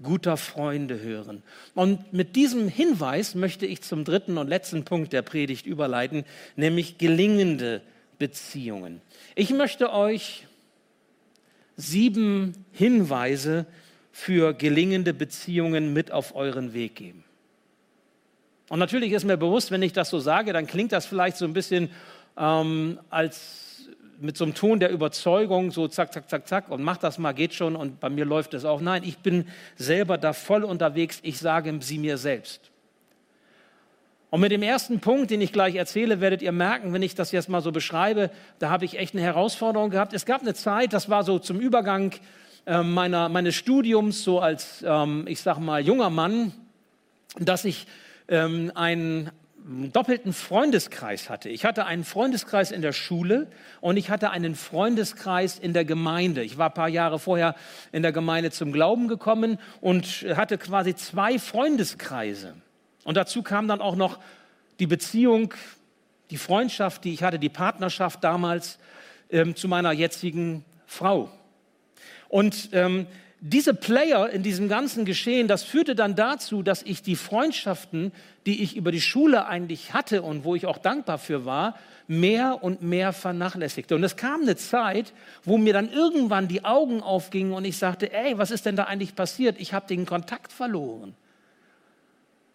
guter 0.03 0.38
Freunde 0.38 0.99
hören. 0.99 1.41
Und 1.73 2.12
mit 2.13 2.36
diesem 2.36 2.67
Hinweis 2.67 3.36
möchte 3.36 3.65
ich 3.65 3.81
zum 3.81 4.03
dritten 4.03 4.38
und 4.38 4.47
letzten 4.47 4.84
Punkt 4.84 5.13
der 5.13 5.21
Predigt 5.21 5.65
überleiten, 5.65 6.25
nämlich 6.55 6.97
gelingende 6.97 7.81
Beziehungen. 8.19 9.01
Ich 9.36 9.51
möchte 9.51 9.93
euch 9.93 10.47
sieben 11.77 12.65
Hinweise 12.71 13.65
für 14.12 14.53
gelingende 14.53 15.13
Beziehungen 15.13 15.93
mit 15.93 16.12
auf 16.12 16.36
euren 16.36 16.73
Weg 16.73 16.95
geben. 16.95 17.23
Und 18.69 18.79
natürlich 18.79 19.12
ist 19.12 19.25
mir 19.25 19.38
bewusst, 19.38 19.71
wenn 19.71 19.81
ich 19.81 19.93
das 19.93 20.10
so 20.10 20.19
sage, 20.19 20.53
dann 20.53 20.67
klingt 20.67 20.91
das 20.91 21.05
vielleicht 21.05 21.38
so 21.38 21.45
ein 21.45 21.53
bisschen 21.53 21.89
ähm, 22.38 22.99
als 23.10 23.64
mit 24.19 24.38
so 24.38 24.45
einem 24.45 24.54
Ton 24.54 24.80
der 24.80 24.91
Überzeugung, 24.91 25.71
so 25.71 25.88
zack, 25.88 26.13
zack, 26.13 26.30
zack, 26.30 26.47
zack 26.47 26.69
und 26.69 26.84
mach 26.84 26.97
das 26.97 27.17
mal, 27.17 27.34
geht 27.34 27.54
schon 27.54 27.75
und 27.75 27.99
bei 27.99 28.10
mir 28.10 28.25
läuft 28.25 28.54
es 28.54 28.65
auch. 28.65 28.82
Nein, 28.82 29.04
ich 29.04 29.17
bin 29.19 29.47
selber 29.75 30.17
da 30.17 30.34
voll 30.34 30.63
unterwegs. 30.63 31.19
Ich 31.23 31.39
sage 31.39 31.75
sie 31.82 31.97
mir 31.97 32.17
selbst. 32.17 32.71
Und 34.30 34.41
mit 34.41 34.51
dem 34.51 34.63
ersten 34.63 34.99
Punkt, 34.99 35.32
den 35.32 35.39
ich 35.39 35.54
gleich 35.54 35.75
erzähle, 35.75 36.19
werdet 36.19 36.41
ihr 36.41 36.51
merken, 36.51 36.91
wenn 36.91 37.04
ich 37.04 37.15
das 37.15 37.32
jetzt 37.32 37.47
mal 37.47 37.62
so 37.62 37.71
beschreibe, 37.71 38.32
da 38.60 38.69
habe 38.69 38.84
ich 38.84 38.97
echt 38.97 39.13
eine 39.13 39.23
Herausforderung 39.23 39.91
gehabt. 39.91 40.13
Es 40.13 40.25
gab 40.25 40.41
eine 40.41 40.54
Zeit, 40.54 40.91
das 40.91 41.10
war 41.10 41.23
so 41.23 41.39
zum 41.39 41.60
Übergang 41.60 42.12
äh, 42.65 42.84
meiner, 42.84 43.30
meines 43.30 43.56
Studiums, 43.56 44.23
so 44.23 44.39
als, 44.39 44.84
ähm, 44.86 45.25
ich 45.28 45.41
sage 45.41 45.62
mal, 45.62 45.82
junger 45.82 46.10
Mann, 46.10 46.51
dass 47.39 47.63
ich 47.63 47.88
ähm, 48.28 48.71
einen 48.75 49.32
doppelten 49.67 50.32
Freundeskreis 50.32 51.30
hatte. 51.30 51.49
Ich 51.49 51.65
hatte 51.65 51.86
einen 51.88 52.04
Freundeskreis 52.04 52.71
in 52.71 52.84
der 52.84 52.93
Schule 52.93 53.47
und 53.82 53.97
ich 53.97 54.12
hatte 54.12 54.30
einen 54.30 54.54
Freundeskreis 54.54 55.58
in 55.58 55.73
der 55.73 55.86
Gemeinde. 55.86 56.43
Ich 56.43 56.60
war 56.60 56.69
ein 56.69 56.73
paar 56.73 56.89
Jahre 56.89 57.17
vorher 57.17 57.56
in 57.91 58.04
der 58.04 58.12
Gemeinde 58.12 58.51
zum 58.51 58.71
Glauben 58.71 59.08
gekommen 59.08 59.58
und 59.82 60.06
hatte 60.36 60.60
quasi 60.60 60.93
zwei 60.93 61.39
Freundeskreise. 61.39 62.54
Und 63.06 63.17
dazu 63.17 63.41
kam 63.41 63.67
dann 63.67 63.82
auch 63.82 63.95
noch 63.95 64.19
die 64.80 64.88
Beziehung, 64.88 65.54
die 66.30 66.38
Freundschaft, 66.38 67.04
die 67.04 67.13
ich 67.13 67.23
hatte, 67.23 67.39
die 67.39 67.49
Partnerschaft 67.49 68.23
damals 68.23 68.78
ähm, 69.32 69.56
zu 69.56 69.67
meiner 69.67 69.91
jetzigen 69.91 70.63
Frau. 70.86 71.32
Und 72.30 72.69
ähm, 72.73 73.08
diese 73.41 73.73
Player 73.73 74.29
in 74.29 74.43
diesem 74.43 74.69
ganzen 74.69 75.05
Geschehen, 75.05 75.47
das 75.47 75.63
führte 75.63 75.95
dann 75.95 76.15
dazu, 76.15 76.63
dass 76.63 76.81
ich 76.83 77.01
die 77.01 77.15
Freundschaften, 77.15 78.11
die 78.45 78.63
ich 78.63 78.75
über 78.75 78.91
die 78.91 79.01
Schule 79.01 79.45
eigentlich 79.45 79.93
hatte 79.93 80.21
und 80.21 80.43
wo 80.43 80.55
ich 80.55 80.65
auch 80.65 80.77
dankbar 80.77 81.17
für 81.17 81.45
war, 81.45 81.77
mehr 82.07 82.63
und 82.63 82.81
mehr 82.81 83.13
vernachlässigte. 83.13 83.95
Und 83.95 84.03
es 84.03 84.15
kam 84.15 84.41
eine 84.41 84.55
Zeit, 84.55 85.13
wo 85.43 85.57
mir 85.57 85.73
dann 85.73 85.91
irgendwann 85.91 86.47
die 86.47 86.63
Augen 86.63 87.01
aufgingen 87.01 87.53
und 87.53 87.65
ich 87.65 87.77
sagte, 87.77 88.13
ey, 88.13 88.37
was 88.37 88.51
ist 88.51 88.65
denn 88.65 88.75
da 88.75 88.85
eigentlich 88.85 89.15
passiert? 89.15 89.57
Ich 89.59 89.73
habe 89.73 89.87
den 89.87 90.05
Kontakt 90.05 90.53
verloren. 90.53 91.15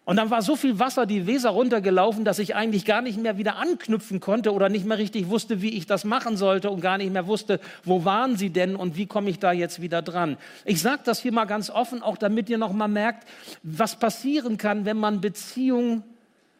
Und 0.03 0.17
dann 0.17 0.31
war 0.31 0.41
so 0.41 0.55
viel 0.55 0.79
Wasser 0.79 1.05
die 1.05 1.27
Weser 1.27 1.51
runtergelaufen, 1.51 2.25
dass 2.25 2.39
ich 2.39 2.55
eigentlich 2.55 2.85
gar 2.85 3.03
nicht 3.03 3.21
mehr 3.21 3.37
wieder 3.37 3.57
anknüpfen 3.57 4.19
konnte 4.19 4.51
oder 4.51 4.67
nicht 4.67 4.85
mehr 4.85 4.97
richtig 4.97 5.29
wusste, 5.29 5.61
wie 5.61 5.77
ich 5.77 5.85
das 5.85 6.05
machen 6.05 6.37
sollte 6.37 6.71
und 6.71 6.81
gar 6.81 6.97
nicht 6.97 7.13
mehr 7.13 7.27
wusste, 7.27 7.59
wo 7.83 8.03
waren 8.03 8.35
sie 8.35 8.49
denn 8.49 8.75
und 8.75 8.97
wie 8.97 9.05
komme 9.05 9.29
ich 9.29 9.37
da 9.37 9.51
jetzt 9.51 9.79
wieder 9.79 10.01
dran. 10.01 10.37
Ich 10.65 10.81
sage 10.81 11.01
das 11.05 11.21
hier 11.21 11.31
mal 11.31 11.45
ganz 11.45 11.69
offen, 11.69 12.01
auch 12.01 12.17
damit 12.17 12.49
ihr 12.49 12.57
noch 12.57 12.73
mal 12.73 12.87
merkt, 12.87 13.27
was 13.61 13.95
passieren 13.95 14.57
kann, 14.57 14.85
wenn 14.85 14.97
man 14.97 15.21
Beziehungen 15.21 16.03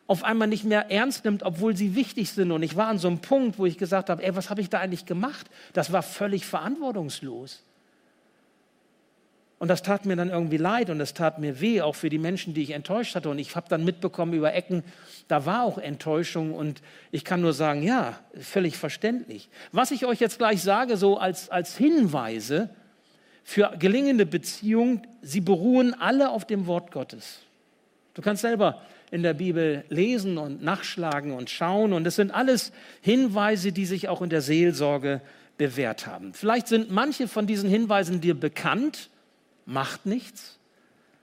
auf 0.06 0.24
einmal 0.24 0.48
nicht 0.48 0.64
mehr 0.64 0.92
ernst 0.92 1.26
nimmt, 1.26 1.42
obwohl 1.42 1.76
sie 1.76 1.96
wichtig 1.96 2.32
sind. 2.32 2.52
Und 2.52 2.62
ich 2.62 2.76
war 2.76 2.88
an 2.88 3.00
so 3.00 3.08
einem 3.08 3.20
Punkt, 3.20 3.58
wo 3.58 3.66
ich 3.66 3.78
gesagt 3.78 4.10
habe, 4.10 4.22
ey, 4.24 4.36
was 4.36 4.50
habe 4.52 4.62
ich 4.62 4.70
da 4.70 4.80
eigentlich 4.80 5.06
gemacht? 5.06 5.50
Das 5.74 5.92
war 5.92 6.04
völlig 6.04 6.46
verantwortungslos. 6.46 7.64
Und 9.62 9.68
das 9.68 9.84
tat 9.84 10.08
mir 10.08 10.16
dann 10.16 10.32
irgendwie 10.32 10.58
leid 10.58 10.90
und 10.90 11.00
es 11.02 11.14
tat 11.14 11.38
mir 11.38 11.62
weh, 11.62 11.82
auch 11.82 11.94
für 11.94 12.10
die 12.10 12.18
Menschen, 12.18 12.56
die 12.56 12.64
ich 12.64 12.72
enttäuscht 12.72 13.14
hatte. 13.14 13.30
Und 13.30 13.38
ich 13.38 13.56
habe 13.56 13.70
dann 13.70 13.86
mitbekommen 13.86 14.34
über 14.34 14.56
Ecken, 14.56 14.82
da 15.28 15.46
war 15.46 15.66
auch 15.66 15.78
Enttäuschung. 15.78 16.56
Und 16.56 16.82
ich 17.12 17.24
kann 17.24 17.42
nur 17.42 17.54
sagen, 17.54 17.84
ja, 17.84 18.20
völlig 18.40 18.76
verständlich. 18.76 19.50
Was 19.72 19.92
ich 19.92 20.08
euch 20.08 20.20
jetzt 20.20 20.40
gleich 20.40 20.64
sage, 20.64 20.98
so 20.98 21.20
als, 21.20 21.50
als 21.50 21.78
Hinweise 21.78 22.72
für 23.44 23.72
gelingende 23.78 24.26
Beziehungen, 24.26 25.06
sie 25.22 25.42
beruhen 25.42 25.94
alle 25.94 26.32
auf 26.32 26.46
dem 26.46 26.66
Wort 26.66 26.92
Gottes. 26.92 27.42
Du 28.16 28.24
kannst 28.24 28.42
selber 28.42 28.82
in 29.12 29.22
der 29.22 29.36
Bibel 29.36 29.86
lesen 29.90 30.40
und 30.40 30.64
nachschlagen 30.64 31.34
und 31.34 31.52
schauen. 31.52 31.94
Und 31.94 32.08
es 32.08 32.16
sind 32.16 32.32
alles 32.32 32.72
Hinweise, 33.02 33.72
die 33.72 33.86
sich 33.86 34.10
auch 34.10 34.24
in 34.24 34.32
der 34.32 34.42
Seelsorge 34.42 35.22
bewährt 35.60 36.08
haben. 36.08 36.34
Vielleicht 36.34 36.68
sind 36.68 36.90
manche 36.90 37.28
von 37.28 37.46
diesen 37.46 37.70
Hinweisen 37.70 38.22
dir 38.22 38.34
bekannt 38.34 39.11
macht 39.66 40.06
nichts, 40.06 40.60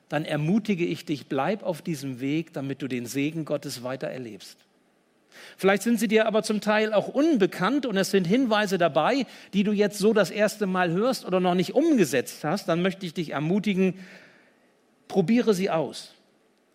dann 0.09 0.24
ermutige 0.24 0.87
ich 0.87 1.05
dich, 1.05 1.27
bleib 1.27 1.62
auf 1.62 1.83
diesem 1.83 2.20
Weg, 2.20 2.53
damit 2.53 2.81
du 2.83 2.88
den 2.88 3.07
Segen 3.07 3.44
Gottes 3.44 3.83
weiter 3.83 4.09
erlebst. 4.09 4.59
Vielleicht 5.57 5.83
sind 5.83 6.01
sie 6.01 6.09
dir 6.09 6.27
aber 6.27 6.42
zum 6.42 6.61
Teil 6.61 6.92
auch 6.92 7.09
unbekannt 7.09 7.87
und 7.87 7.96
es 7.96 8.11
sind 8.11 8.27
Hinweise 8.27 8.79
dabei, 8.79 9.27
die 9.53 9.64
du 9.64 9.72
jetzt 9.72 9.98
so 9.98 10.12
das 10.12 10.31
erste 10.31 10.66
Mal 10.66 10.90
hörst 10.90 11.24
oder 11.27 11.40
noch 11.40 11.55
nicht 11.55 11.74
umgesetzt 11.74 12.44
hast. 12.44 12.68
Dann 12.68 12.83
möchte 12.83 13.07
ich 13.07 13.14
dich 13.14 13.31
ermutigen, 13.31 13.94
probiere 15.07 15.55
sie 15.55 15.70
aus 15.70 16.14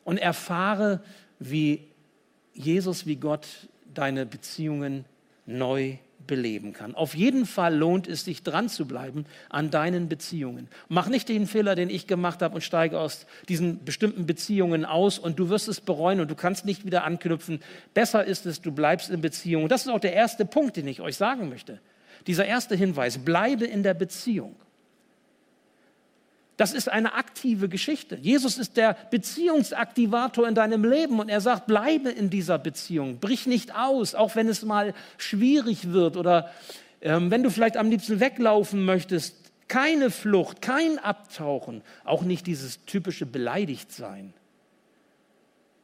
und 0.04 0.18
erfahre, 0.18 1.02
wie 1.40 1.88
Jesus, 2.54 3.06
wie 3.06 3.16
Gott 3.16 3.48
deine 3.94 4.26
Beziehungen 4.26 5.06
neu 5.46 5.98
beleben 6.28 6.74
kann. 6.74 6.96
Auf 6.96 7.16
jeden 7.16 7.46
Fall 7.46 7.76
lohnt 7.76 8.08
es 8.08 8.26
sich 8.26 8.44
dran 8.44 8.70
zu 8.70 8.86
bleiben 8.86 9.26
an 9.50 9.72
deinen 9.72 10.10
Beziehungen. 10.10 10.68
Mach 10.90 11.08
nicht 11.08 11.30
den 11.30 11.48
Fehler, 11.48 11.76
den 11.76 11.90
ich 11.90 12.08
gemacht 12.08 12.42
habe 12.42 12.56
und 12.56 12.62
steige 12.62 13.00
aus 13.00 13.26
diesen 13.50 13.84
bestimmten 13.84 14.26
Beziehungen 14.26 14.86
aus 14.86 15.20
und 15.20 15.40
du 15.40 15.50
wirst 15.50 15.68
es 15.68 15.82
bereuen 15.82 16.20
und 16.20 16.32
du 16.32 16.36
kannst 16.36 16.66
nicht 16.66 16.86
wieder 16.86 17.04
anknüpfen. 17.04 17.60
Besser 17.94 18.24
ist 18.24 18.46
es, 18.46 18.62
du 18.62 18.72
bleibst 18.72 19.10
in 19.10 19.22
Beziehung. 19.22 19.64
Und 19.64 19.72
das 19.72 19.86
ist 19.86 19.92
auch 19.92 20.00
der 20.00 20.14
erste 20.14 20.46
Punkt, 20.46 20.78
den 20.78 20.88
ich 20.88 21.02
euch 21.02 21.18
sagen 21.18 21.50
möchte. 21.50 21.80
Dieser 22.28 22.46
erste 22.46 22.76
Hinweis, 22.76 23.18
bleibe 23.18 23.66
in 23.66 23.84
der 23.84 23.94
Beziehung. 23.94 24.56
Das 26.58 26.72
ist 26.74 26.92
eine 26.92 27.14
aktive 27.14 27.68
Geschichte. 27.68 28.16
Jesus 28.16 28.58
ist 28.58 28.78
der 28.78 28.96
Beziehungsaktivator 29.10 30.48
in 30.48 30.54
deinem 30.54 30.86
Leben 30.86 31.20
und 31.20 31.30
er 31.30 31.42
sagt, 31.42 31.66
bleibe 31.66 32.10
in 32.10 32.30
dieser 32.30 32.60
Beziehung, 32.60 33.20
brich 33.20 33.48
nicht 33.48 33.76
aus, 33.76 34.14
auch 34.14 34.36
wenn 34.36 34.48
es 34.48 34.64
mal 34.64 34.94
schwierig 35.18 35.92
wird 35.92 36.16
oder 36.16 36.52
ähm, 37.02 37.32
wenn 37.32 37.42
du 37.42 37.50
vielleicht 37.50 37.78
am 37.78 37.90
liebsten 37.90 38.20
weglaufen 38.20 38.86
möchtest. 38.86 39.36
Keine 39.68 40.12
Flucht, 40.12 40.62
kein 40.62 41.00
Abtauchen, 41.00 41.82
auch 42.04 42.22
nicht 42.22 42.46
dieses 42.46 42.86
typische 42.86 43.26
Beleidigtsein, 43.26 44.34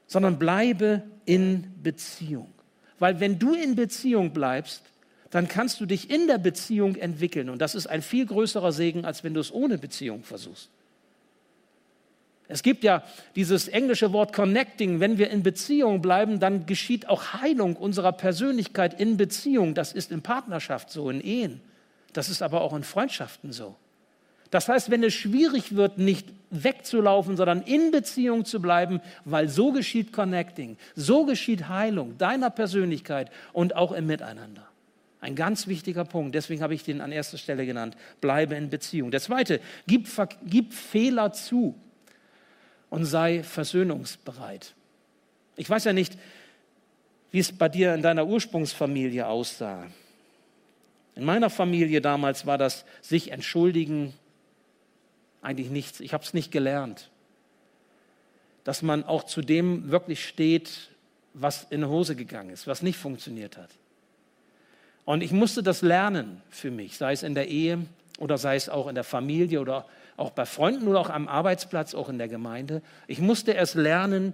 sondern 0.05 0.37
bleibe 0.37 1.01
in 1.25 1.73
Beziehung. 1.81 2.53
Weil 2.99 3.19
wenn 3.19 3.39
du 3.39 3.53
in 3.55 3.75
Beziehung 3.75 4.33
bleibst, 4.33 4.83
dann 5.31 5.47
kannst 5.47 5.79
du 5.79 5.85
dich 5.85 6.09
in 6.09 6.27
der 6.27 6.37
Beziehung 6.37 6.95
entwickeln. 6.95 7.49
Und 7.49 7.59
das 7.59 7.75
ist 7.75 7.87
ein 7.87 8.01
viel 8.01 8.25
größerer 8.25 8.71
Segen, 8.71 9.05
als 9.05 9.23
wenn 9.23 9.33
du 9.33 9.39
es 9.39 9.53
ohne 9.53 9.77
Beziehung 9.77 10.23
versuchst. 10.23 10.69
Es 12.51 12.63
gibt 12.63 12.83
ja 12.83 13.03
dieses 13.35 13.67
englische 13.67 14.11
Wort 14.11 14.33
connecting. 14.33 14.99
Wenn 14.99 15.19
wir 15.19 15.29
in 15.29 15.43
Beziehung 15.43 16.01
bleiben, 16.01 16.39
dann 16.39 16.65
geschieht 16.65 17.07
auch 17.07 17.33
Heilung 17.33 17.75
unserer 17.75 18.11
Persönlichkeit 18.11 18.99
in 18.99 19.17
Beziehung. 19.17 19.75
Das 19.75 19.93
ist 19.93 20.11
in 20.11 20.23
Partnerschaft 20.23 20.89
so, 20.89 21.11
in 21.11 21.21
Ehen. 21.21 21.61
Das 22.13 22.27
ist 22.27 22.41
aber 22.41 22.61
auch 22.61 22.73
in 22.75 22.83
Freundschaften 22.83 23.51
so. 23.51 23.75
Das 24.49 24.67
heißt, 24.67 24.89
wenn 24.89 25.03
es 25.03 25.13
schwierig 25.13 25.75
wird, 25.75 25.99
nicht 25.99 26.27
wegzulaufen, 26.49 27.37
sondern 27.37 27.61
in 27.61 27.91
Beziehung 27.91 28.45
zu 28.45 28.59
bleiben, 28.59 28.99
weil 29.25 29.47
so 29.47 29.71
geschieht 29.71 30.11
Connecting, 30.11 30.77
so 30.95 31.25
geschieht 31.25 31.69
Heilung 31.69 32.17
deiner 32.17 32.49
Persönlichkeit 32.49 33.29
und 33.53 33.75
auch 33.75 33.91
im 33.91 34.07
Miteinander. 34.07 34.68
Ein 35.21 35.35
ganz 35.35 35.67
wichtiger 35.67 36.05
Punkt, 36.05 36.33
deswegen 36.33 36.61
habe 36.61 36.73
ich 36.73 36.83
den 36.83 37.01
an 37.01 37.11
erster 37.11 37.37
Stelle 37.37 37.65
genannt. 37.65 37.97
Bleibe 38.21 38.55
in 38.55 38.69
Beziehung. 38.69 39.11
Der 39.11 39.19
zweite, 39.19 39.59
gib, 39.85 40.07
gib 40.45 40.73
Fehler 40.73 41.33
zu 41.33 41.75
und 42.89 43.05
sei 43.05 43.43
versöhnungsbereit. 43.43 44.75
Ich 45.57 45.69
weiß 45.69 45.83
ja 45.83 45.93
nicht, 45.93 46.17
wie 47.31 47.39
es 47.39 47.51
bei 47.51 47.67
dir 47.67 47.93
in 47.93 48.01
deiner 48.01 48.25
Ursprungsfamilie 48.25 49.27
aussah. 49.27 49.87
In 51.15 51.25
meiner 51.25 51.49
Familie 51.49 51.99
damals 51.99 52.45
war 52.45 52.57
das 52.57 52.85
sich 53.01 53.31
entschuldigen 53.31 54.13
eigentlich 55.41 55.69
nichts. 55.69 55.99
Ich 55.99 56.13
habe 56.13 56.23
es 56.23 56.33
nicht 56.33 56.51
gelernt. 56.51 57.09
Dass 58.63 58.81
man 58.81 59.03
auch 59.03 59.23
zu 59.23 59.41
dem 59.41 59.91
wirklich 59.91 60.25
steht, 60.25 60.91
was 61.33 61.67
in 61.69 61.81
die 61.81 61.87
Hose 61.87 62.15
gegangen 62.15 62.49
ist, 62.51 62.67
was 62.67 62.81
nicht 62.81 62.97
funktioniert 62.97 63.57
hat. 63.57 63.69
Und 65.05 65.21
ich 65.23 65.31
musste 65.31 65.63
das 65.63 65.81
lernen 65.81 66.41
für 66.49 66.71
mich, 66.71 66.97
sei 66.97 67.13
es 67.13 67.23
in 67.23 67.35
der 67.35 67.47
Ehe 67.47 67.85
oder 68.19 68.37
sei 68.37 68.55
es 68.55 68.69
auch 68.69 68.87
in 68.87 68.95
der 68.95 69.03
Familie 69.03 69.59
oder 69.61 69.85
auch 70.17 70.31
bei 70.31 70.45
Freunden 70.45 70.87
oder 70.87 70.99
auch 70.99 71.09
am 71.09 71.27
Arbeitsplatz, 71.27 71.95
auch 71.95 72.09
in 72.09 72.17
der 72.17 72.27
Gemeinde. 72.27 72.81
Ich 73.07 73.19
musste 73.19 73.53
erst 73.53 73.75
lernen, 73.75 74.33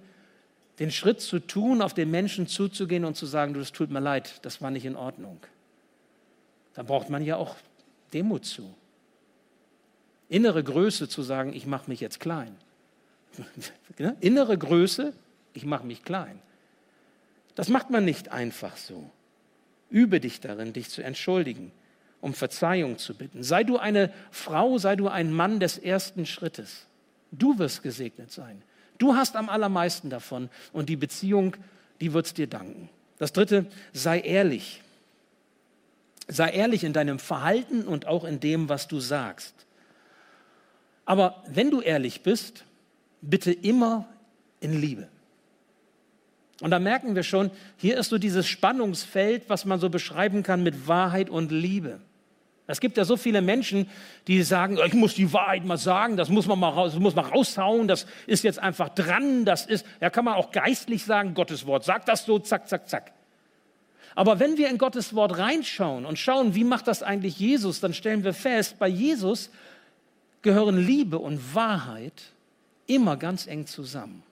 den 0.80 0.92
Schritt 0.92 1.22
zu 1.22 1.40
tun, 1.40 1.82
auf 1.82 1.94
den 1.94 2.12
Menschen 2.12 2.48
zuzugehen 2.48 3.06
und 3.06 3.16
zu 3.16 3.26
sagen, 3.26 3.54
du, 3.54 3.60
das 3.60 3.72
tut 3.72 3.92
mir 3.92 4.00
leid, 4.02 4.40
das 4.42 4.62
war 4.62 4.72
nicht 4.72 4.86
in 4.86 4.96
Ordnung. 4.96 5.40
Da 6.74 6.84
braucht 6.84 7.10
man 7.10 7.24
ja 7.24 7.38
auch 7.38 7.56
Demut 8.14 8.46
zu. 8.46 8.74
Innere 10.28 10.64
Größe 10.64 11.08
zu 11.08 11.22
sagen, 11.22 11.54
ich 11.54 11.66
mache 11.66 11.90
mich 11.90 12.02
jetzt 12.02 12.20
klein. 12.20 12.56
Innere 14.20 14.58
Größe, 14.58 15.14
ich 15.54 15.66
mache 15.66 15.86
mich 15.86 16.04
klein. 16.04 16.40
Das 17.54 17.70
macht 17.70 17.90
man 17.90 18.04
nicht 18.04 18.32
einfach 18.32 18.76
so. 18.76 19.10
Übe 19.90 20.20
dich 20.20 20.42
darin, 20.42 20.74
dich 20.74 20.90
zu 20.90 21.04
entschuldigen, 21.04 21.72
um 22.22 22.34
Verzeihung 22.34 22.98
zu 22.98 23.16
bitten. 23.16 23.44
Sei 23.44 23.64
du 23.64 23.78
eine 23.78 24.12
Frau, 24.32 24.78
sei 24.78 24.96
du 24.96 25.08
ein 25.08 25.32
Mann 25.32 25.60
des 25.60 25.78
ersten 25.78 26.26
Schrittes. 26.26 26.88
Du 27.32 27.60
wirst 27.60 27.84
gesegnet 27.84 28.32
sein. 28.32 28.62
Du 28.98 29.16
hast 29.16 29.36
am 29.36 29.50
allermeisten 29.50 30.10
davon 30.10 30.50
und 30.74 30.90
die 30.90 30.96
Beziehung, 30.96 31.56
die 32.02 32.14
wird 32.14 32.38
dir 32.38 32.48
danken. 32.48 32.90
Das 33.18 33.34
dritte, 33.34 33.66
sei 33.94 34.20
ehrlich. 34.20 34.82
Sei 36.28 36.50
ehrlich 36.50 36.84
in 36.84 36.94
deinem 36.94 37.20
Verhalten 37.20 37.84
und 37.84 38.08
auch 38.08 38.24
in 38.24 38.40
dem, 38.40 38.70
was 38.70 38.88
du 38.88 39.00
sagst. 39.00 39.54
Aber 41.06 41.44
wenn 41.48 41.70
du 41.70 41.82
ehrlich 41.82 42.24
bist, 42.24 42.64
bitte 43.22 43.52
immer 43.52 44.08
in 44.60 44.80
Liebe. 44.80 45.08
Und 46.62 46.72
da 46.72 46.80
merken 46.80 47.16
wir 47.16 47.24
schon, 47.24 47.52
hier 47.78 47.98
ist 47.98 48.10
so 48.10 48.18
dieses 48.18 48.48
Spannungsfeld, 48.48 49.50
was 49.50 49.66
man 49.66 49.80
so 49.80 49.90
beschreiben 49.90 50.42
kann 50.42 50.64
mit 50.64 50.88
Wahrheit 50.88 51.30
und 51.30 51.52
Liebe. 51.52 52.00
Es 52.68 52.80
gibt 52.80 52.98
ja 52.98 53.06
so 53.06 53.16
viele 53.16 53.42
Menschen, 53.42 53.88
die 54.28 54.42
sagen, 54.42 54.80
ich 54.86 54.94
muss 54.94 55.14
die 55.14 55.32
Wahrheit 55.34 55.66
mal 55.66 55.78
sagen, 55.78 56.18
das 56.18 56.30
muss 56.30 56.48
man 56.48 56.58
mal, 56.58 56.70
raus, 56.70 56.96
muss 56.96 57.14
man 57.14 57.26
raushauen, 57.26 57.88
das 57.88 58.08
ist 58.26 58.44
jetzt 58.44 58.58
einfach 58.58 58.90
dran, 58.90 59.46
das 59.46 59.66
ist, 59.68 59.86
ja 60.02 60.10
kann 60.10 60.26
man 60.26 60.34
auch 60.36 60.52
geistlich 60.52 61.04
sagen, 61.04 61.36
Gottes 61.36 61.68
Wort 61.68 61.84
sagt 61.84 62.08
das 62.08 62.26
so, 62.26 62.40
zack, 62.40 62.68
zack, 62.68 62.90
zack. 62.90 63.12
Aber 64.16 64.40
wenn 64.40 64.58
wir 64.58 64.70
in 64.70 64.78
Gottes 64.78 65.14
Wort 65.14 65.38
reinschauen 65.38 66.06
und 66.06 66.18
schauen, 66.18 66.56
wie 66.56 66.64
macht 66.64 66.88
das 66.88 67.04
eigentlich 67.04 67.38
Jesus, 67.38 67.82
dann 67.82 67.94
stellen 67.94 68.24
wir 68.24 68.34
fest, 68.34 68.80
bei 68.80 68.88
Jesus 68.88 69.52
gehören 70.42 70.78
Liebe 70.78 71.20
und 71.20 71.54
Wahrheit 71.54 72.32
immer 72.88 73.18
ganz 73.18 73.46
eng 73.46 73.68
zusammen. 73.68 74.24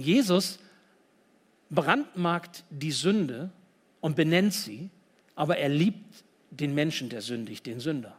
Jesus 0.00 0.58
brandmarkt 1.70 2.64
die 2.70 2.92
Sünde 2.92 3.50
und 4.00 4.16
benennt 4.16 4.52
sie, 4.52 4.90
aber 5.34 5.58
er 5.58 5.68
liebt 5.68 6.24
den 6.50 6.74
Menschen, 6.74 7.08
der 7.08 7.22
sündigt, 7.22 7.66
den 7.66 7.80
Sünder. 7.80 8.16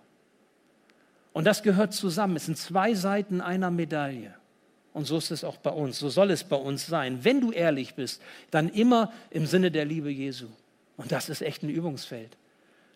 Und 1.34 1.46
das 1.46 1.64
gehört 1.64 1.94
zusammen. 1.94 2.38
Es 2.38 2.46
sind 2.46 2.58
zwei 2.58 2.94
Seiten 2.94 3.42
einer 3.42 3.72
Medaille. 3.72 4.34
Und 4.94 5.06
so 5.06 5.18
ist 5.18 5.32
es 5.32 5.44
auch 5.44 5.58
bei 5.58 5.70
uns. 5.70 6.00
So 6.00 6.08
soll 6.08 6.32
es 6.32 6.46
bei 6.46 6.56
uns 6.56 6.88
sein. 6.88 7.20
Wenn 7.24 7.42
du 7.42 7.52
ehrlich 7.52 7.96
bist, 7.96 8.22
dann 8.52 8.70
immer 8.70 9.12
im 9.30 9.46
Sinne 9.46 9.70
der 9.70 9.84
Liebe 9.84 10.10
Jesu. 10.10 10.48
Und 10.96 11.12
das 11.12 11.28
ist 11.28 11.42
echt 11.42 11.64
ein 11.64 11.70
Übungsfeld. 11.70 12.38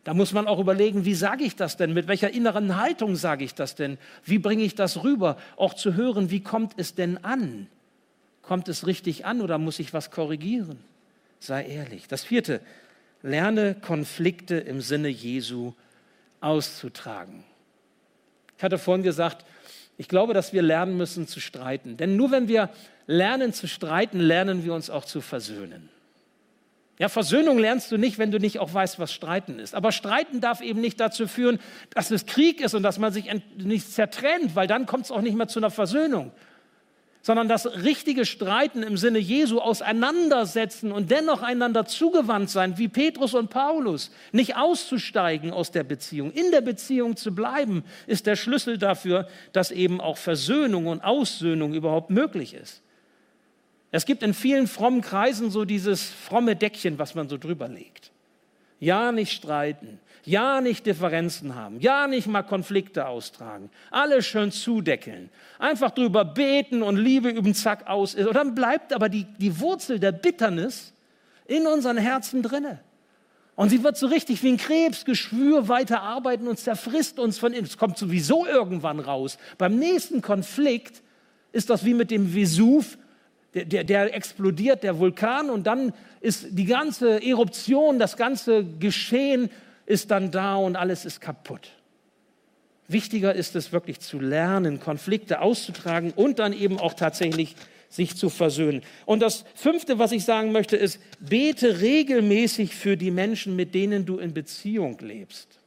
Da 0.06 0.13
muss 0.13 0.32
man 0.32 0.48
auch 0.48 0.60
überlegen, 0.60 1.04
wie 1.04 1.13
sage 1.13 1.44
ich 1.44 1.58
das 1.58 1.76
denn? 1.76 1.94
Mit 1.94 2.08
welcher 2.08 2.32
inneren 2.32 2.78
Haltung 2.78 3.18
sage 3.18 3.44
ich 3.44 3.54
das 3.54 3.76
denn? 3.76 3.98
Wie 4.24 4.39
bringe 4.39 4.63
ich 4.63 4.76
das 4.76 5.04
rüber? 5.04 5.38
Auch 5.58 5.74
zu 5.74 5.96
hören, 5.96 6.32
wie 6.32 6.39
kommt 6.42 6.74
es 6.78 6.96
denn 6.96 7.24
an? 7.24 7.68
Kommt 8.50 8.68
es 8.68 8.88
richtig 8.88 9.28
an 9.28 9.42
oder 9.42 9.60
muss 9.60 9.78
ich 9.78 9.94
was 9.94 10.10
korrigieren? 10.10 10.80
Sei 11.40 11.68
ehrlich. 11.68 12.08
Das 12.08 12.24
vierte, 12.24 12.62
lerne 13.22 13.76
Konflikte 13.76 14.56
im 14.56 14.82
Sinne 14.82 15.08
Jesu 15.08 15.74
auszutragen. 16.42 17.44
Ich 18.58 18.64
hatte 18.64 18.80
vorhin 18.80 19.04
gesagt, 19.04 19.46
ich 19.98 20.08
glaube, 20.08 20.34
dass 20.34 20.52
wir 20.52 20.64
lernen 20.64 20.98
müssen 20.98 21.28
zu 21.28 21.40
streiten. 21.40 21.96
Denn 21.96 22.16
nur 22.16 22.32
wenn 22.32 22.48
wir 22.48 22.72
lernen 23.06 23.54
zu 23.54 23.68
streiten, 23.68 24.20
lernen 24.20 24.66
wir 24.66 24.74
uns 24.74 24.90
auch 24.90 25.06
zu 25.06 25.22
versöhnen. 25.22 25.88
Ja, 26.98 27.08
Versöhnung 27.08 27.60
lernst 27.60 27.92
du 27.92 27.98
nicht, 27.98 28.18
wenn 28.18 28.32
du 28.32 28.40
nicht 28.40 28.58
auch 28.58 28.74
weißt, 28.74 28.98
was 28.98 29.14
Streiten 29.14 29.60
ist. 29.60 29.76
Aber 29.76 29.92
Streiten 29.92 30.42
darf 30.42 30.62
eben 30.62 30.82
nicht 30.82 31.00
dazu 31.00 31.28
führen, 31.28 31.60
dass 31.92 32.10
es 32.10 32.26
Krieg 32.26 32.62
ist 32.62 32.74
und 32.74 32.82
dass 32.82 32.98
man 32.98 33.14
sich 33.14 33.30
nicht 33.58 33.94
zertrennt, 33.94 34.56
weil 34.56 34.66
dann 34.66 34.88
kommt 34.88 35.06
es 35.06 35.12
auch 35.12 35.22
nicht 35.22 35.36
mehr 35.36 35.48
zu 35.48 35.60
einer 35.60 35.70
Versöhnung 35.70 36.32
sondern 37.22 37.50
das 37.50 37.66
richtige 37.84 38.26
Streiten 38.26 38.82
im 38.82 38.98
Sinne 38.98 39.20
Jesu 39.20 39.60
auseinandersetzen 39.60 40.92
und 40.92 41.12
dennoch 41.12 41.42
einander 41.42 41.86
zugewandt 41.86 42.50
sein, 42.50 42.78
wie 42.78 42.88
Petrus 42.88 43.34
und 43.34 43.50
Paulus. 43.50 44.12
Nicht 44.32 44.56
auszusteigen 44.56 45.52
aus 45.52 45.72
der 45.72 45.84
Beziehung, 45.84 46.32
in 46.32 46.52
der 46.52 46.62
Beziehung 46.62 47.18
zu 47.18 47.36
bleiben, 47.36 47.84
ist 48.08 48.26
der 48.26 48.36
Schlüssel 48.36 48.78
dafür, 48.78 49.28
dass 49.52 49.72
eben 49.72 50.00
auch 50.00 50.18
Versöhnung 50.18 50.88
und 50.88 51.04
Aussöhnung 51.04 51.74
überhaupt 51.74 52.10
möglich 52.10 52.54
ist. 52.54 52.82
Es 53.92 54.06
gibt 54.06 54.24
in 54.24 54.34
vielen 54.34 54.68
frommen 54.68 55.02
Kreisen 55.02 55.50
so 55.50 55.66
dieses 55.66 56.10
fromme 56.10 56.56
Deckchen, 56.56 57.00
was 57.00 57.16
man 57.16 57.28
so 57.28 57.38
drüber 57.38 57.68
legt. 57.68 58.12
Ja, 58.80 59.12
nicht 59.12 59.34
streiten. 59.34 60.00
Ja, 60.26 60.62
nicht 60.62 60.86
Differenzen 60.86 61.56
haben. 61.56 61.80
Ja, 61.80 62.08
nicht 62.08 62.28
mal 62.28 62.44
Konflikte 62.44 63.08
austragen. 63.08 63.70
Alles 63.92 64.26
schön 64.26 64.52
zudeckeln. 64.52 65.30
Einfach 65.58 65.92
drüber 65.92 66.26
beten 66.26 66.84
und 66.84 66.98
Liebe 66.98 67.30
üben, 67.30 67.54
zack, 67.54 67.88
aus 67.88 68.14
ist. 68.14 68.28
Und 68.28 68.36
dann 68.36 68.56
bleibt 68.56 68.94
aber 68.94 69.10
die, 69.10 69.26
die 69.38 69.60
Wurzel 69.60 70.00
der 70.00 70.12
Bitternis 70.12 70.94
in 71.46 71.66
unseren 71.68 71.98
Herzen 71.98 72.44
drinne. 72.44 72.80
Und 73.56 73.70
sie 73.70 73.84
wird 73.84 73.98
so 73.98 74.08
richtig 74.08 74.42
wie 74.44 74.54
ein 74.54 74.58
Krebsgeschwür 74.58 75.68
weiter 75.68 76.02
arbeiten 76.02 76.48
und 76.48 76.58
zerfrisst 76.58 77.20
uns 77.20 77.38
von 77.38 77.52
innen. 77.52 77.66
Es 77.66 77.78
kommt 77.78 77.98
sowieso 77.98 78.46
irgendwann 78.46 79.02
raus. 79.02 79.38
Beim 79.58 79.78
nächsten 79.78 80.22
Konflikt 80.22 81.02
ist 81.52 81.70
das 81.70 81.84
wie 81.84 81.94
mit 81.94 82.12
dem 82.12 82.34
Vesuv. 82.34 82.98
Der, 83.54 83.66
der, 83.66 83.84
der, 83.84 84.16
explodiert, 84.16 84.84
der 84.84 85.00
Vulkan, 85.00 85.50
und 85.50 85.66
dann 85.66 85.92
ist 86.22 86.50
die 86.52 86.66
ganze 86.66 87.22
Eruption, 87.22 87.98
das 87.98 88.16
ganze 88.16 88.64
Geschehen 88.64 89.50
ist 89.89 90.12
dann 90.12 90.32
da 90.32 90.56
und 90.56 90.75
alles 90.75 91.04
ist 91.04 91.19
kaputt. 91.19 91.71
Wichtiger 92.88 93.34
ist 93.34 93.56
es 93.56 93.71
wirklich 93.71 93.99
zu 93.99 94.19
lernen, 94.19 94.80
Konflikte 94.80 95.41
auszutragen 95.41 96.12
und 96.15 96.39
dann 96.39 96.54
eben 96.54 96.80
auch 96.80 96.93
tatsächlich 96.93 97.56
sich 97.89 98.15
zu 98.15 98.30
versöhnen. 98.30 98.84
Und 99.08 99.21
das 99.21 99.45
Fünfte, 99.56 99.97
was 99.97 100.12
ich 100.12 100.25
sagen 100.25 100.52
möchte, 100.52 100.78
ist, 100.78 100.99
bete 101.19 101.82
regelmäßig 101.82 102.75
für 102.75 102.97
die 102.97 103.10
Menschen, 103.10 103.56
mit 103.56 103.73
denen 103.73 104.06
du 104.06 104.19
in 104.19 104.34
Beziehung 104.34 104.99
lebst. 104.99 105.60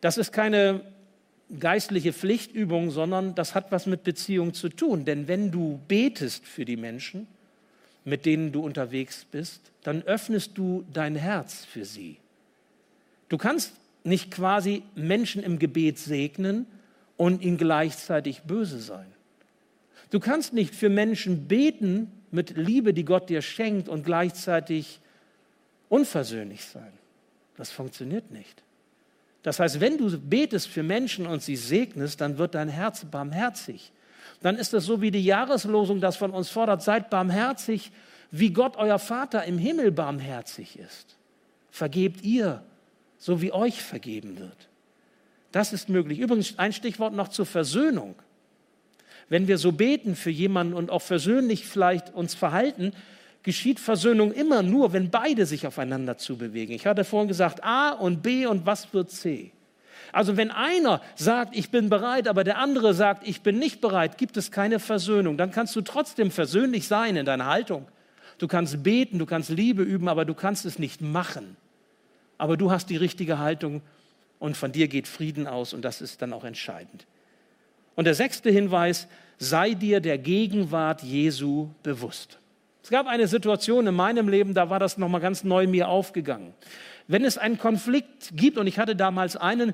Das 0.00 0.16
ist 0.16 0.32
keine 0.32 0.80
geistliche 1.58 2.14
Pflichtübung, 2.14 2.90
sondern 2.90 3.34
das 3.34 3.54
hat 3.54 3.70
was 3.72 3.84
mit 3.84 4.04
Beziehung 4.04 4.54
zu 4.54 4.70
tun. 4.70 5.04
Denn 5.04 5.28
wenn 5.28 5.50
du 5.50 5.80
betest 5.86 6.46
für 6.46 6.64
die 6.64 6.78
Menschen, 6.78 7.26
mit 8.04 8.24
denen 8.24 8.52
du 8.52 8.64
unterwegs 8.64 9.26
bist, 9.30 9.70
dann 9.82 10.02
öffnest 10.02 10.56
du 10.56 10.84
dein 10.92 11.14
Herz 11.14 11.66
für 11.66 11.84
sie. 11.84 12.21
Du 13.32 13.38
kannst 13.38 13.72
nicht 14.04 14.30
quasi 14.30 14.82
Menschen 14.94 15.42
im 15.42 15.58
Gebet 15.58 15.98
segnen 15.98 16.66
und 17.16 17.40
ihnen 17.40 17.56
gleichzeitig 17.56 18.42
böse 18.42 18.78
sein. 18.78 19.06
Du 20.10 20.20
kannst 20.20 20.52
nicht 20.52 20.74
für 20.74 20.90
Menschen 20.90 21.48
beten 21.48 22.12
mit 22.30 22.58
Liebe, 22.58 22.92
die 22.92 23.06
Gott 23.06 23.30
dir 23.30 23.40
schenkt 23.40 23.88
und 23.88 24.04
gleichzeitig 24.04 25.00
unversöhnlich 25.88 26.66
sein. 26.66 26.92
Das 27.56 27.70
funktioniert 27.70 28.30
nicht. 28.30 28.62
Das 29.42 29.60
heißt, 29.60 29.80
wenn 29.80 29.96
du 29.96 30.18
betest 30.18 30.68
für 30.68 30.82
Menschen 30.82 31.26
und 31.26 31.42
sie 31.42 31.56
segnest, 31.56 32.20
dann 32.20 32.36
wird 32.36 32.54
dein 32.54 32.68
Herz 32.68 33.06
barmherzig. 33.06 33.92
Dann 34.42 34.56
ist 34.56 34.74
es 34.74 34.84
so, 34.84 35.00
wie 35.00 35.10
die 35.10 35.24
Jahreslosung 35.24 36.02
das 36.02 36.16
von 36.16 36.32
uns 36.32 36.50
fordert, 36.50 36.82
seid 36.82 37.08
barmherzig, 37.08 37.92
wie 38.30 38.50
Gott 38.50 38.76
euer 38.76 38.98
Vater 38.98 39.44
im 39.44 39.56
Himmel 39.56 39.90
barmherzig 39.90 40.78
ist. 40.78 41.16
Vergebt 41.70 42.22
ihr, 42.24 42.62
so 43.22 43.40
wie 43.40 43.52
euch 43.52 43.80
vergeben 43.80 44.40
wird. 44.40 44.68
Das 45.52 45.72
ist 45.72 45.88
möglich. 45.88 46.18
Übrigens 46.18 46.58
ein 46.58 46.72
Stichwort 46.72 47.14
noch 47.14 47.28
zur 47.28 47.46
Versöhnung. 47.46 48.16
Wenn 49.28 49.46
wir 49.46 49.58
so 49.58 49.70
beten 49.70 50.16
für 50.16 50.30
jemanden 50.30 50.74
und 50.74 50.90
auch 50.90 51.02
versöhnlich 51.02 51.64
vielleicht 51.64 52.12
uns 52.12 52.34
verhalten, 52.34 52.92
geschieht 53.44 53.78
Versöhnung 53.78 54.32
immer 54.32 54.64
nur, 54.64 54.92
wenn 54.92 55.10
beide 55.10 55.46
sich 55.46 55.68
aufeinander 55.68 56.18
zubewegen. 56.18 56.74
Ich 56.74 56.84
hatte 56.84 57.04
vorhin 57.04 57.28
gesagt, 57.28 57.62
A 57.62 57.90
und 57.90 58.24
B 58.24 58.46
und 58.46 58.66
was 58.66 58.92
wird 58.92 59.12
C? 59.12 59.52
Also 60.10 60.36
wenn 60.36 60.50
einer 60.50 61.00
sagt, 61.14 61.56
ich 61.56 61.70
bin 61.70 61.88
bereit, 61.88 62.26
aber 62.26 62.42
der 62.42 62.58
andere 62.58 62.92
sagt, 62.92 63.26
ich 63.26 63.42
bin 63.42 63.60
nicht 63.60 63.80
bereit, 63.80 64.18
gibt 64.18 64.36
es 64.36 64.50
keine 64.50 64.80
Versöhnung. 64.80 65.36
Dann 65.36 65.52
kannst 65.52 65.76
du 65.76 65.80
trotzdem 65.82 66.32
versöhnlich 66.32 66.88
sein 66.88 67.14
in 67.14 67.24
deiner 67.24 67.46
Haltung. 67.46 67.86
Du 68.38 68.48
kannst 68.48 68.82
beten, 68.82 69.20
du 69.20 69.26
kannst 69.26 69.48
Liebe 69.48 69.84
üben, 69.84 70.08
aber 70.08 70.24
du 70.24 70.34
kannst 70.34 70.64
es 70.64 70.80
nicht 70.80 71.00
machen 71.00 71.56
aber 72.42 72.56
du 72.56 72.72
hast 72.72 72.90
die 72.90 72.96
richtige 72.96 73.38
Haltung 73.38 73.82
und 74.40 74.56
von 74.56 74.72
dir 74.72 74.88
geht 74.88 75.06
Frieden 75.06 75.46
aus 75.46 75.74
und 75.74 75.82
das 75.82 76.00
ist 76.00 76.22
dann 76.22 76.32
auch 76.32 76.42
entscheidend. 76.42 77.06
Und 77.94 78.06
der 78.06 78.16
sechste 78.16 78.50
Hinweis, 78.50 79.06
sei 79.38 79.74
dir 79.74 80.00
der 80.00 80.18
Gegenwart 80.18 81.04
Jesu 81.04 81.68
bewusst. 81.84 82.40
Es 82.82 82.90
gab 82.90 83.06
eine 83.06 83.28
Situation 83.28 83.86
in 83.86 83.94
meinem 83.94 84.28
Leben, 84.28 84.54
da 84.54 84.70
war 84.70 84.80
das 84.80 84.98
nochmal 84.98 85.20
ganz 85.20 85.44
neu 85.44 85.68
mir 85.68 85.86
aufgegangen. 85.86 86.52
Wenn 87.06 87.24
es 87.24 87.38
einen 87.38 87.58
Konflikt 87.58 88.32
gibt, 88.34 88.58
und 88.58 88.66
ich 88.66 88.80
hatte 88.80 88.96
damals 88.96 89.36
einen, 89.36 89.72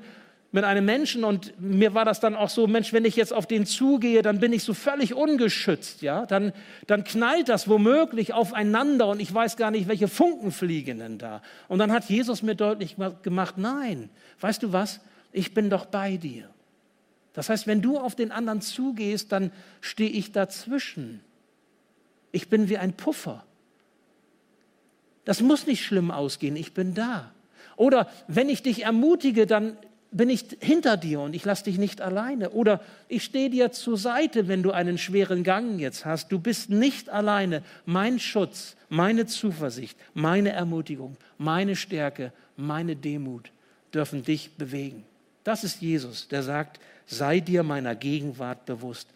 mit 0.51 0.63
einem 0.63 0.83
Menschen 0.85 1.23
und 1.23 1.59
mir 1.59 1.93
war 1.93 2.05
das 2.05 2.19
dann 2.19 2.35
auch 2.35 2.49
so, 2.49 2.65
Mensch, 2.65 2.91
wenn 2.91 3.05
ich 3.05 3.15
jetzt 3.15 3.33
auf 3.33 3.45
den 3.45 3.67
zugehe, 3.67 4.23
dann 4.23 4.39
bin 4.39 4.51
ich 4.51 4.63
so 4.63 4.73
völlig 4.73 5.13
ungeschützt, 5.13 6.01
ja, 6.01 6.25
dann, 6.25 6.53
dann 6.87 7.03
knallt 7.03 7.49
das 7.49 7.67
womöglich 7.67 8.33
aufeinander 8.33 9.07
und 9.07 9.19
ich 9.19 9.31
weiß 9.31 9.57
gar 9.57 9.69
nicht, 9.69 9.87
welche 9.87 10.07
Funken 10.07 10.51
fliegen 10.51 10.99
denn 10.99 11.17
da. 11.19 11.43
Und 11.67 11.77
dann 11.77 11.91
hat 11.91 12.05
Jesus 12.05 12.41
mir 12.41 12.55
deutlich 12.55 12.95
gemacht, 13.21 13.57
nein, 13.57 14.09
weißt 14.39 14.63
du 14.63 14.73
was, 14.73 15.01
ich 15.31 15.53
bin 15.53 15.69
doch 15.69 15.85
bei 15.85 16.17
dir. 16.17 16.49
Das 17.33 17.49
heißt, 17.49 17.67
wenn 17.67 17.83
du 17.83 17.99
auf 17.99 18.15
den 18.15 18.31
anderen 18.31 18.61
zugehst, 18.61 19.31
dann 19.31 19.51
stehe 19.81 20.09
ich 20.09 20.31
dazwischen. 20.31 21.21
Ich 22.31 22.49
bin 22.49 22.69
wie 22.69 22.79
ein 22.79 22.93
Puffer. 22.93 23.45
Das 25.25 25.41
muss 25.41 25.67
nicht 25.67 25.85
schlimm 25.85 26.09
ausgehen, 26.09 26.55
ich 26.55 26.73
bin 26.73 26.95
da. 26.95 27.31
Oder 27.75 28.09
wenn 28.27 28.49
ich 28.49 28.63
dich 28.63 28.83
ermutige, 28.83 29.45
dann 29.45 29.77
bin 30.11 30.29
ich 30.29 30.57
hinter 30.59 30.97
dir 30.97 31.19
und 31.19 31.35
ich 31.35 31.45
lasse 31.45 31.65
dich 31.65 31.77
nicht 31.77 32.01
alleine. 32.01 32.49
Oder 32.51 32.81
ich 33.07 33.23
stehe 33.23 33.49
dir 33.49 33.71
zur 33.71 33.97
Seite, 33.97 34.47
wenn 34.47 34.63
du 34.63 34.71
einen 34.71 34.97
schweren 34.97 35.43
Gang 35.43 35.79
jetzt 35.79 36.05
hast. 36.05 36.31
Du 36.31 36.39
bist 36.39 36.69
nicht 36.69 37.09
alleine. 37.09 37.63
Mein 37.85 38.19
Schutz, 38.19 38.75
meine 38.89 39.27
Zuversicht, 39.27 39.97
meine 40.13 40.51
Ermutigung, 40.51 41.17
meine 41.37 41.75
Stärke, 41.75 42.31
meine 42.57 42.95
Demut 42.95 43.51
dürfen 43.93 44.23
dich 44.23 44.51
bewegen. 44.55 45.03
Das 45.43 45.63
ist 45.63 45.81
Jesus, 45.81 46.27
der 46.27 46.43
sagt, 46.43 46.79
sei 47.05 47.39
dir 47.39 47.63
meiner 47.63 47.95
Gegenwart 47.95 48.65
bewusst. 48.65 49.07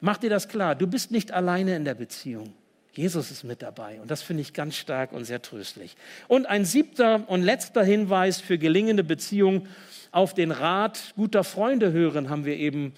Mach 0.00 0.18
dir 0.18 0.30
das 0.30 0.48
klar, 0.48 0.74
du 0.74 0.86
bist 0.86 1.10
nicht 1.10 1.32
alleine 1.32 1.76
in 1.76 1.84
der 1.84 1.94
Beziehung. 1.94 2.52
Jesus 2.96 3.30
ist 3.30 3.44
mit 3.44 3.62
dabei 3.62 4.00
und 4.00 4.10
das 4.10 4.22
finde 4.22 4.42
ich 4.42 4.52
ganz 4.52 4.76
stark 4.76 5.12
und 5.12 5.24
sehr 5.24 5.42
tröstlich. 5.42 5.96
Und 6.28 6.46
ein 6.46 6.64
siebter 6.64 7.24
und 7.28 7.42
letzter 7.42 7.84
Hinweis 7.84 8.40
für 8.40 8.58
gelingende 8.58 9.04
Beziehungen 9.04 9.68
auf 10.12 10.34
den 10.34 10.50
Rat 10.50 11.12
guter 11.16 11.44
Freunde 11.44 11.92
hören, 11.92 12.30
haben 12.30 12.44
wir 12.44 12.56
eben 12.56 12.94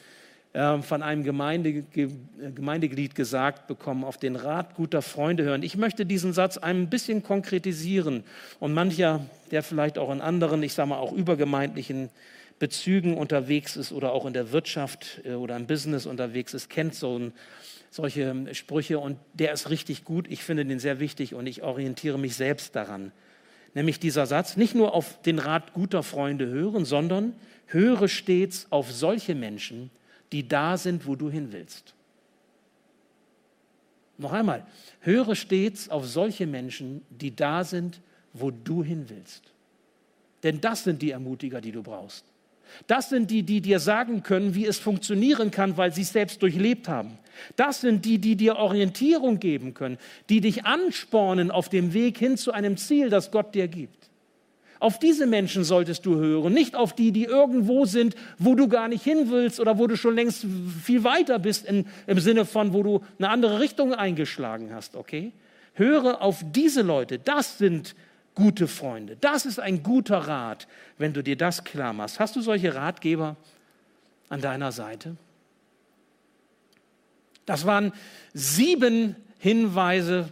äh, 0.53 0.79
von 0.83 1.03
einem 1.03 1.25
Gemeinde, 1.25 1.85
Gemeindeglied 2.55 3.15
gesagt 3.15 3.67
bekommen, 3.67 4.05
auf 4.05 4.17
den 4.17 4.37
Rat 4.37 4.75
guter 4.75 5.03
Freunde 5.03 5.45
hören. 5.45 5.63
Ich 5.63 5.77
möchte 5.77 6.07
diesen 6.07 6.33
Satz 6.33 6.59
ein 6.59 6.89
bisschen 6.89 7.23
konkretisieren 7.23 8.25
und 8.59 8.73
mancher, 8.73 9.27
der 9.51 9.63
vielleicht 9.63 9.99
auch 9.99 10.11
in 10.11 10.21
anderen, 10.21 10.63
ich 10.63 10.75
sage 10.75 10.89
mal 10.89 10.99
auch 10.99 11.13
übergemeindlichen 11.13 12.09
Bezügen 12.59 13.17
unterwegs 13.17 13.77
ist 13.77 13.93
oder 13.93 14.13
auch 14.13 14.27
in 14.27 14.33
der 14.33 14.53
Wirtschaft 14.53 15.21
äh, 15.25 15.35
oder 15.35 15.57
im 15.57 15.67
Business 15.67 16.07
unterwegs 16.07 16.55
ist, 16.55 16.71
kennt 16.71 16.95
so 16.95 17.19
ein, 17.19 17.33
solche 17.91 18.55
Sprüche 18.55 18.99
und 18.99 19.18
der 19.34 19.53
ist 19.53 19.70
richtig 19.70 20.05
gut. 20.05 20.26
Ich 20.28 20.43
finde 20.43 20.64
den 20.64 20.78
sehr 20.78 21.01
wichtig 21.01 21.34
und 21.34 21.47
ich 21.47 21.62
orientiere 21.62 22.18
mich 22.18 22.36
selbst 22.36 22.76
daran. 22.76 23.12
Nämlich 23.74 24.01
dieser 24.01 24.26
Satz, 24.26 24.57
nicht 24.57 24.74
nur 24.74 24.95
auf 24.95 25.20
den 25.22 25.39
Rat 25.39 25.72
guter 25.72 26.03
Freunde 26.03 26.47
hören, 26.47 26.84
sondern 26.84 27.34
höre 27.66 28.09
stets 28.09 28.66
auf 28.70 28.91
solche 28.91 29.34
Menschen, 29.34 29.91
die 30.32 30.49
da 30.49 30.76
sind, 30.76 31.07
wo 31.07 31.16
du 31.16 31.30
hin 31.30 31.53
willst. 31.53 31.95
Noch 34.16 34.32
einmal, 34.32 34.66
höre 35.01 35.36
stets 35.36 35.89
auf 35.89 36.07
solche 36.07 36.47
Menschen, 36.47 37.03
die 37.09 37.34
da 37.34 37.62
sind, 37.62 38.01
wo 38.32 38.51
du 38.51 38.82
hin 38.82 39.05
willst. 39.09 39.53
Denn 40.43 40.61
das 40.61 40.84
sind 40.84 41.03
die 41.03 41.12
Ermutiger, 41.12 41.61
die 41.61 41.72
du 41.72 41.82
brauchst. 41.82 42.24
Das 42.87 43.09
sind 43.09 43.31
die, 43.31 43.43
die 43.43 43.61
dir 43.61 43.81
sagen 43.81 44.23
können, 44.23 44.55
wie 44.55 44.66
es 44.66 44.79
funktionieren 44.79 45.51
kann, 45.51 45.77
weil 45.77 45.93
sie 45.93 46.03
es 46.03 46.12
selbst 46.12 46.43
durchlebt 46.43 46.89
haben. 46.89 47.19
Das 47.57 47.81
sind 47.81 48.05
die, 48.05 48.19
die 48.19 48.37
dir 48.37 48.57
Orientierung 48.57 49.39
geben 49.39 49.75
können, 49.75 49.99
die 50.29 50.41
dich 50.41 50.64
anspornen 50.64 51.51
auf 51.51 51.69
dem 51.69 51.95
Weg 51.95 52.19
hin 52.19 52.37
zu 52.37 52.53
einem 52.53 52.77
Ziel, 52.77 53.11
das 53.11 53.31
Gott 53.31 53.55
dir 53.55 53.69
gibt. 53.69 53.99
Auf 54.81 54.99
diese 55.01 55.27
Menschen 55.27 55.64
solltest 55.64 56.07
du 56.07 56.16
hören, 56.16 56.53
nicht 56.53 56.77
auf 56.77 56.95
die, 56.95 57.11
die 57.11 57.25
irgendwo 57.25 57.85
sind, 57.85 58.14
wo 58.39 58.55
du 58.55 58.69
gar 58.69 58.87
nicht 58.87 59.03
hin 59.03 59.31
willst 59.31 59.59
oder 59.59 59.79
wo 59.79 59.89
du 59.89 59.97
schon 59.97 60.14
längst 60.14 60.47
viel 60.85 61.03
weiter 61.03 61.39
bist 61.41 61.66
in, 61.66 61.87
im 62.07 62.21
Sinne 62.21 62.45
von, 62.45 62.73
wo 62.73 62.83
du 62.85 63.05
eine 63.19 63.29
andere 63.29 63.59
Richtung 63.59 63.93
eingeschlagen 63.93 64.73
hast, 64.73 64.95
okay? 64.95 65.33
Höre 65.75 66.23
auf 66.23 66.45
diese 66.53 66.83
Leute, 66.83 67.19
das 67.19 67.59
sind 67.59 67.97
gute 68.39 68.68
Freunde. 68.68 69.16
Das 69.20 69.47
ist 69.47 69.59
ein 69.59 69.82
guter 69.82 70.18
Rat, 70.18 70.68
wenn 70.97 71.12
du 71.12 71.24
dir 71.24 71.36
das 71.36 71.64
klar 71.64 71.93
machst. 71.93 72.20
Hast 72.20 72.36
du 72.36 72.41
solche 72.41 72.76
Ratgeber 72.76 73.34
an 74.28 74.41
deiner 74.41 74.70
Seite? 74.70 75.16
Das 77.47 77.66
waren 77.66 77.93
sieben 78.34 79.16
Hinweise 79.41 80.28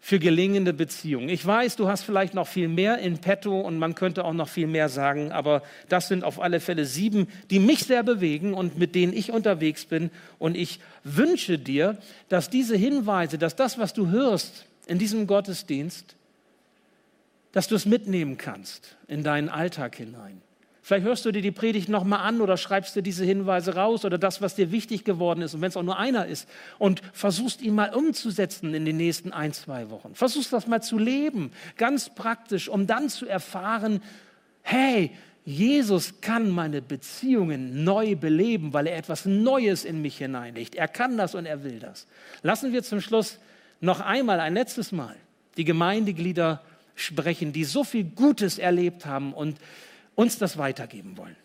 für 0.00 0.20
gelingende 0.20 0.72
Beziehungen. 0.72 1.28
Ich 1.28 1.44
weiß, 1.44 1.74
du 1.74 1.88
hast 1.88 2.02
vielleicht 2.02 2.32
noch 2.32 2.46
viel 2.46 2.68
mehr 2.68 2.98
in 2.98 3.18
petto 3.18 3.60
und 3.60 3.76
man 3.78 3.96
könnte 3.96 4.24
auch 4.24 4.34
noch 4.34 4.48
viel 4.48 4.68
mehr 4.68 4.88
sagen, 4.88 5.32
aber 5.32 5.62
das 5.88 6.06
sind 6.06 6.22
auf 6.22 6.40
alle 6.40 6.60
Fälle 6.60 6.84
sieben, 6.84 7.26
die 7.50 7.58
mich 7.58 7.84
sehr 7.84 8.04
bewegen 8.04 8.54
und 8.54 8.78
mit 8.78 8.94
denen 8.94 9.12
ich 9.12 9.32
unterwegs 9.32 9.84
bin. 9.84 10.10
Und 10.38 10.56
ich 10.56 10.78
wünsche 11.02 11.58
dir, 11.58 11.98
dass 12.28 12.50
diese 12.50 12.76
Hinweise, 12.76 13.36
dass 13.36 13.56
das, 13.56 13.78
was 13.78 13.94
du 13.94 14.10
hörst 14.10 14.66
in 14.86 14.98
diesem 14.98 15.26
Gottesdienst, 15.26 16.14
dass 17.52 17.68
du 17.68 17.74
es 17.74 17.86
mitnehmen 17.86 18.38
kannst 18.38 18.96
in 19.06 19.22
deinen 19.22 19.48
Alltag 19.48 19.96
hinein. 19.96 20.42
Vielleicht 20.84 21.06
hörst 21.06 21.24
du 21.24 21.30
dir 21.30 21.42
die 21.42 21.52
Predigt 21.52 21.88
nochmal 21.88 22.26
an 22.26 22.40
oder 22.40 22.56
schreibst 22.56 22.96
dir 22.96 23.02
diese 23.02 23.24
Hinweise 23.24 23.76
raus 23.76 24.04
oder 24.04 24.18
das, 24.18 24.42
was 24.42 24.56
dir 24.56 24.72
wichtig 24.72 25.04
geworden 25.04 25.40
ist. 25.40 25.54
Und 25.54 25.60
wenn 25.60 25.68
es 25.68 25.76
auch 25.76 25.84
nur 25.84 25.96
einer 25.96 26.26
ist 26.26 26.48
und 26.78 27.02
versuchst 27.12 27.62
ihn 27.62 27.76
mal 27.76 27.94
umzusetzen 27.94 28.74
in 28.74 28.84
den 28.84 28.96
nächsten 28.96 29.32
ein, 29.32 29.52
zwei 29.52 29.90
Wochen. 29.90 30.16
Versuchst 30.16 30.52
das 30.52 30.66
mal 30.66 30.82
zu 30.82 30.98
leben, 30.98 31.52
ganz 31.76 32.12
praktisch, 32.12 32.68
um 32.68 32.88
dann 32.88 33.08
zu 33.08 33.26
erfahren, 33.26 34.02
hey, 34.62 35.12
Jesus 35.44 36.20
kann 36.20 36.50
meine 36.50 36.82
Beziehungen 36.82 37.84
neu 37.84 38.16
beleben, 38.16 38.72
weil 38.72 38.88
er 38.88 38.96
etwas 38.96 39.24
Neues 39.24 39.84
in 39.84 40.02
mich 40.02 40.18
hineinlegt. 40.18 40.74
Er 40.74 40.88
kann 40.88 41.16
das 41.16 41.36
und 41.36 41.46
er 41.46 41.62
will 41.62 41.78
das. 41.78 42.08
Lassen 42.42 42.72
wir 42.72 42.82
zum 42.82 43.00
Schluss 43.00 43.38
noch 43.80 44.00
einmal, 44.00 44.40
ein 44.40 44.54
letztes 44.54 44.90
Mal, 44.90 45.14
die 45.56 45.64
Gemeindeglieder 45.64 46.60
sprechen, 46.94 47.52
die 47.52 47.64
so 47.64 47.84
viel 47.84 48.04
Gutes 48.04 48.58
erlebt 48.58 49.06
haben 49.06 49.32
und 49.32 49.58
uns 50.14 50.38
das 50.38 50.58
weitergeben 50.58 51.16
wollen. 51.16 51.36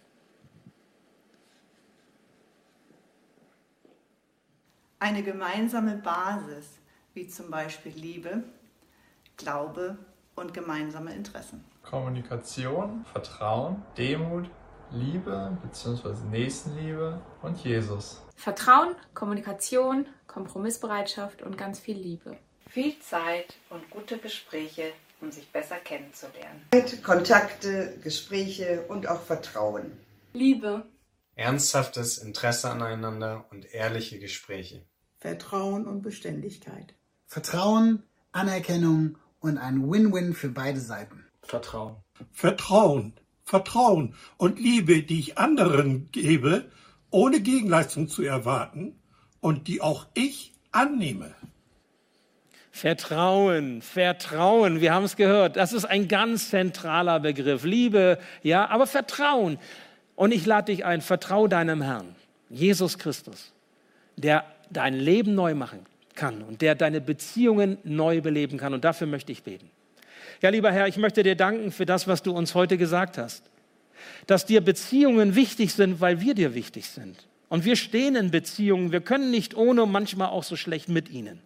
Eine 4.99 5.21
gemeinsame 5.23 5.95
Basis, 5.97 6.79
wie 7.13 7.27
zum 7.27 7.51
Beispiel 7.51 7.91
Liebe, 7.93 8.43
Glaube 9.37 9.97
und 10.35 10.53
gemeinsame 10.53 11.13
Interessen. 11.13 11.63
Kommunikation, 11.83 13.05
Vertrauen, 13.05 13.83
Demut, 13.97 14.49
Liebe 14.91 15.57
bzw. 15.63 16.13
Nächstenliebe 16.31 17.21
und 17.41 17.63
Jesus. 17.63 18.23
Vertrauen, 18.35 18.95
Kommunikation, 19.13 20.07
Kompromissbereitschaft 20.27 21.41
und 21.41 21.57
ganz 21.57 21.79
viel 21.79 21.97
Liebe. 21.97 22.37
Viel 22.69 22.97
Zeit 22.99 23.55
und 23.69 23.89
gute 23.89 24.17
Gespräche 24.17 24.91
um 25.22 25.32
sich 25.32 25.47
besser 25.51 25.78
kennenzulernen. 25.78 26.61
Kontakte, 27.03 27.97
Gespräche 28.03 28.86
und 28.88 29.07
auch 29.07 29.22
Vertrauen. 29.22 29.91
Liebe. 30.34 30.86
Ernsthaftes 31.36 32.18
Interesse 32.18 32.70
aneinander 32.70 33.45
und 33.51 33.74
ehrliche 33.74 34.20
Gespräche. 34.20 34.86
Vertrauen 35.20 35.86
und 35.86 36.01
Beständigkeit. 36.01 36.93
Vertrauen, 37.26 38.03
Anerkennung 38.32 39.18
und 39.39 39.57
ein 39.57 39.89
Win-Win 39.89 40.34
für 40.34 40.49
beide 40.49 40.80
Seiten. 40.80 41.26
Vertrauen. 41.41 41.97
Vertrauen, 42.32 43.13
Vertrauen 43.43 44.15
und 44.38 44.59
Liebe, 44.59 45.03
die 45.03 45.20
ich 45.20 45.38
anderen 45.38 46.11
gebe, 46.11 46.70
ohne 47.09 47.39
Gegenleistung 47.39 48.09
zu 48.09 48.24
erwarten 48.24 48.99
und 49.39 49.68
die 49.68 49.82
auch 49.82 50.07
ich 50.13 50.53
annehme. 50.72 51.34
Vertrauen, 52.78 53.82
Vertrauen, 53.82 54.82
wir 54.82 54.93
haben 54.93 55.03
es 55.03 55.15
gehört, 55.15 55.55
das 55.55 55.73
ist 55.73 55.86
ein 55.86 56.07
ganz 56.07 56.51
zentraler 56.51 57.19
Begriff. 57.19 57.63
Liebe, 57.63 58.19
ja, 58.43 58.67
aber 58.69 58.86
Vertrauen. 58.86 59.57
Und 60.15 60.32
ich 60.32 60.45
lade 60.45 60.71
dich 60.71 60.86
ein, 60.86 61.01
vertraue 61.01 61.49
deinem 61.49 61.82
Herrn, 61.82 62.15
Jesus 62.51 62.99
Christus, 62.99 63.51
der 64.15 64.45
dein 64.69 64.93
Leben 64.93 65.34
neu 65.34 65.55
machen 65.55 65.88
kann 66.13 66.43
und 66.43 66.61
der 66.61 66.75
deine 66.75 67.01
Beziehungen 67.01 67.80
neu 67.84 68.21
beleben 68.21 68.59
kann. 68.59 68.75
Und 68.75 68.84
dafür 68.84 69.07
möchte 69.07 69.32
ich 69.32 69.41
beten. 69.41 69.71
Ja, 70.43 70.49
lieber 70.49 70.71
Herr, 70.71 70.88
ich 70.88 70.97
möchte 70.97 71.23
dir 71.23 71.36
danken 71.36 71.71
für 71.71 71.88
das, 71.88 72.07
was 72.07 72.21
du 72.21 72.32
uns 72.32 72.53
heute 72.53 72.78
gesagt 72.78 73.17
hast. 73.17 73.43
Dass 74.28 74.45
dir 74.45 74.61
Beziehungen 74.61 75.34
wichtig 75.34 75.73
sind, 75.73 75.99
weil 75.99 76.21
wir 76.21 76.36
dir 76.36 76.53
wichtig 76.53 76.86
sind. 76.89 77.28
Und 77.49 77.65
wir 77.65 77.75
stehen 77.75 78.15
in 78.15 78.30
Beziehungen, 78.30 78.91
wir 78.91 79.01
können 79.01 79.32
nicht 79.32 79.55
ohne, 79.55 79.88
manchmal 79.88 80.30
auch 80.30 80.43
so 80.43 80.55
schlecht 80.55 80.89
mit 80.89 81.09
ihnen 81.09 81.41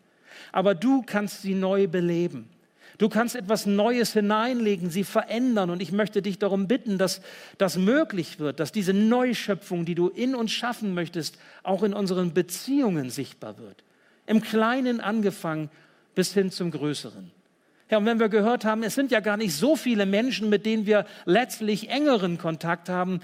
aber 0.51 0.75
du 0.75 1.01
kannst 1.03 1.41
sie 1.41 1.55
neu 1.55 1.87
beleben. 1.87 2.49
Du 2.97 3.09
kannst 3.09 3.35
etwas 3.35 3.65
Neues 3.65 4.13
hineinlegen, 4.13 4.91
sie 4.91 5.03
verändern. 5.03 5.71
Und 5.71 5.81
ich 5.81 5.91
möchte 5.91 6.21
dich 6.21 6.37
darum 6.37 6.67
bitten, 6.67 6.99
dass 6.99 7.21
das 7.57 7.77
möglich 7.77 8.39
wird, 8.39 8.59
dass 8.59 8.71
diese 8.71 8.93
Neuschöpfung, 8.93 9.85
die 9.85 9.95
du 9.95 10.09
in 10.09 10.35
uns 10.35 10.51
schaffen 10.51 10.93
möchtest, 10.93 11.39
auch 11.63 11.81
in 11.81 11.93
unseren 11.93 12.33
Beziehungen 12.33 13.09
sichtbar 13.09 13.57
wird. 13.57 13.83
Im 14.27 14.41
Kleinen 14.41 14.99
angefangen 14.99 15.71
bis 16.13 16.33
hin 16.33 16.51
zum 16.51 16.69
Größeren. 16.69 17.31
Ja, 17.89 17.97
und 17.97 18.05
wenn 18.05 18.19
wir 18.19 18.29
gehört 18.29 18.65
haben, 18.65 18.83
es 18.83 18.93
sind 18.93 19.11
ja 19.11 19.19
gar 19.19 19.37
nicht 19.37 19.55
so 19.55 19.75
viele 19.75 20.05
Menschen, 20.05 20.49
mit 20.49 20.67
denen 20.67 20.85
wir 20.85 21.05
letztlich 21.25 21.89
engeren 21.89 22.37
Kontakt 22.37 22.87
haben, 22.87 23.19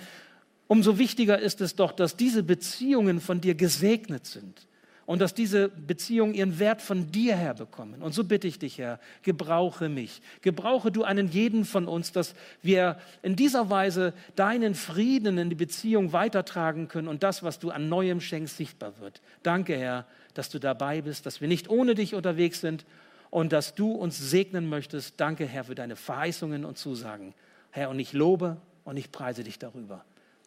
umso 0.65 0.97
wichtiger 0.97 1.37
ist 1.37 1.61
es 1.61 1.75
doch, 1.75 1.91
dass 1.91 2.17
diese 2.17 2.41
Beziehungen 2.41 3.21
von 3.21 3.41
dir 3.41 3.53
gesegnet 3.53 4.25
sind 4.25 4.67
und 5.07 5.19
dass 5.19 5.33
diese 5.33 5.69
Beziehungen 5.69 6.33
ihren 6.33 6.59
Wert 6.59 6.81
von 6.81 7.11
dir 7.13 7.37
her 7.37 7.53
bekommen. 7.53 8.03
Und 8.03 8.13
so 8.13 8.25
bitte 8.25 8.45
ich 8.45 8.59
dich, 8.59 8.77
Herr, 8.77 8.99
gebrauche 9.23 9.87
mich. 9.87 10.21
Gebrauche 10.41 10.91
du 10.91 11.05
einen 11.05 11.29
jeden 11.29 11.63
von 11.63 11.87
uns, 11.87 12.11
dass 12.11 12.35
wir 12.61 12.97
in 13.23 13.37
dieser 13.37 13.69
Weise 13.69 14.13
deinen 14.35 14.75
Frieden 14.75 15.37
in 15.37 15.49
die 15.49 15.55
Beziehung 15.55 16.11
weitertragen 16.11 16.89
können 16.89 17.07
und 17.07 17.23
das, 17.23 17.41
was 17.41 17.57
du 17.57 17.71
an 17.71 17.87
Neuem 17.87 18.19
schenkst, 18.19 18.57
sichtbar 18.57 18.99
wird. 18.99 19.21
Danke, 19.43 19.77
Herr, 19.77 20.05
dass 20.33 20.49
du 20.49 20.59
dabei 20.59 21.01
bist, 21.01 21.25
dass 21.25 21.39
wir 21.39 21.47
nicht 21.47 21.69
ohne 21.69 21.95
dich 21.95 22.13
unterwegs 22.13 22.59
sind 22.59 22.85
und 23.29 23.53
dass 23.53 23.75
du 23.75 23.93
uns 23.93 24.17
segnen 24.17 24.67
möchtest. 24.67 25.21
Danke, 25.21 25.45
Herr, 25.45 25.63
für 25.63 25.75
deine 25.75 25.95
Verheißungen 25.95 26.65
und 26.65 26.77
Zusagen. 26.77 27.33
Herr, 27.71 27.89
und 27.89 27.99
ich 27.99 28.11
lobe 28.11 28.57
und 28.83 28.97
ich 28.97 29.09
preise 29.13 29.45
dich 29.45 29.57
darüber. 29.57 30.03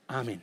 Amen. 0.06 0.42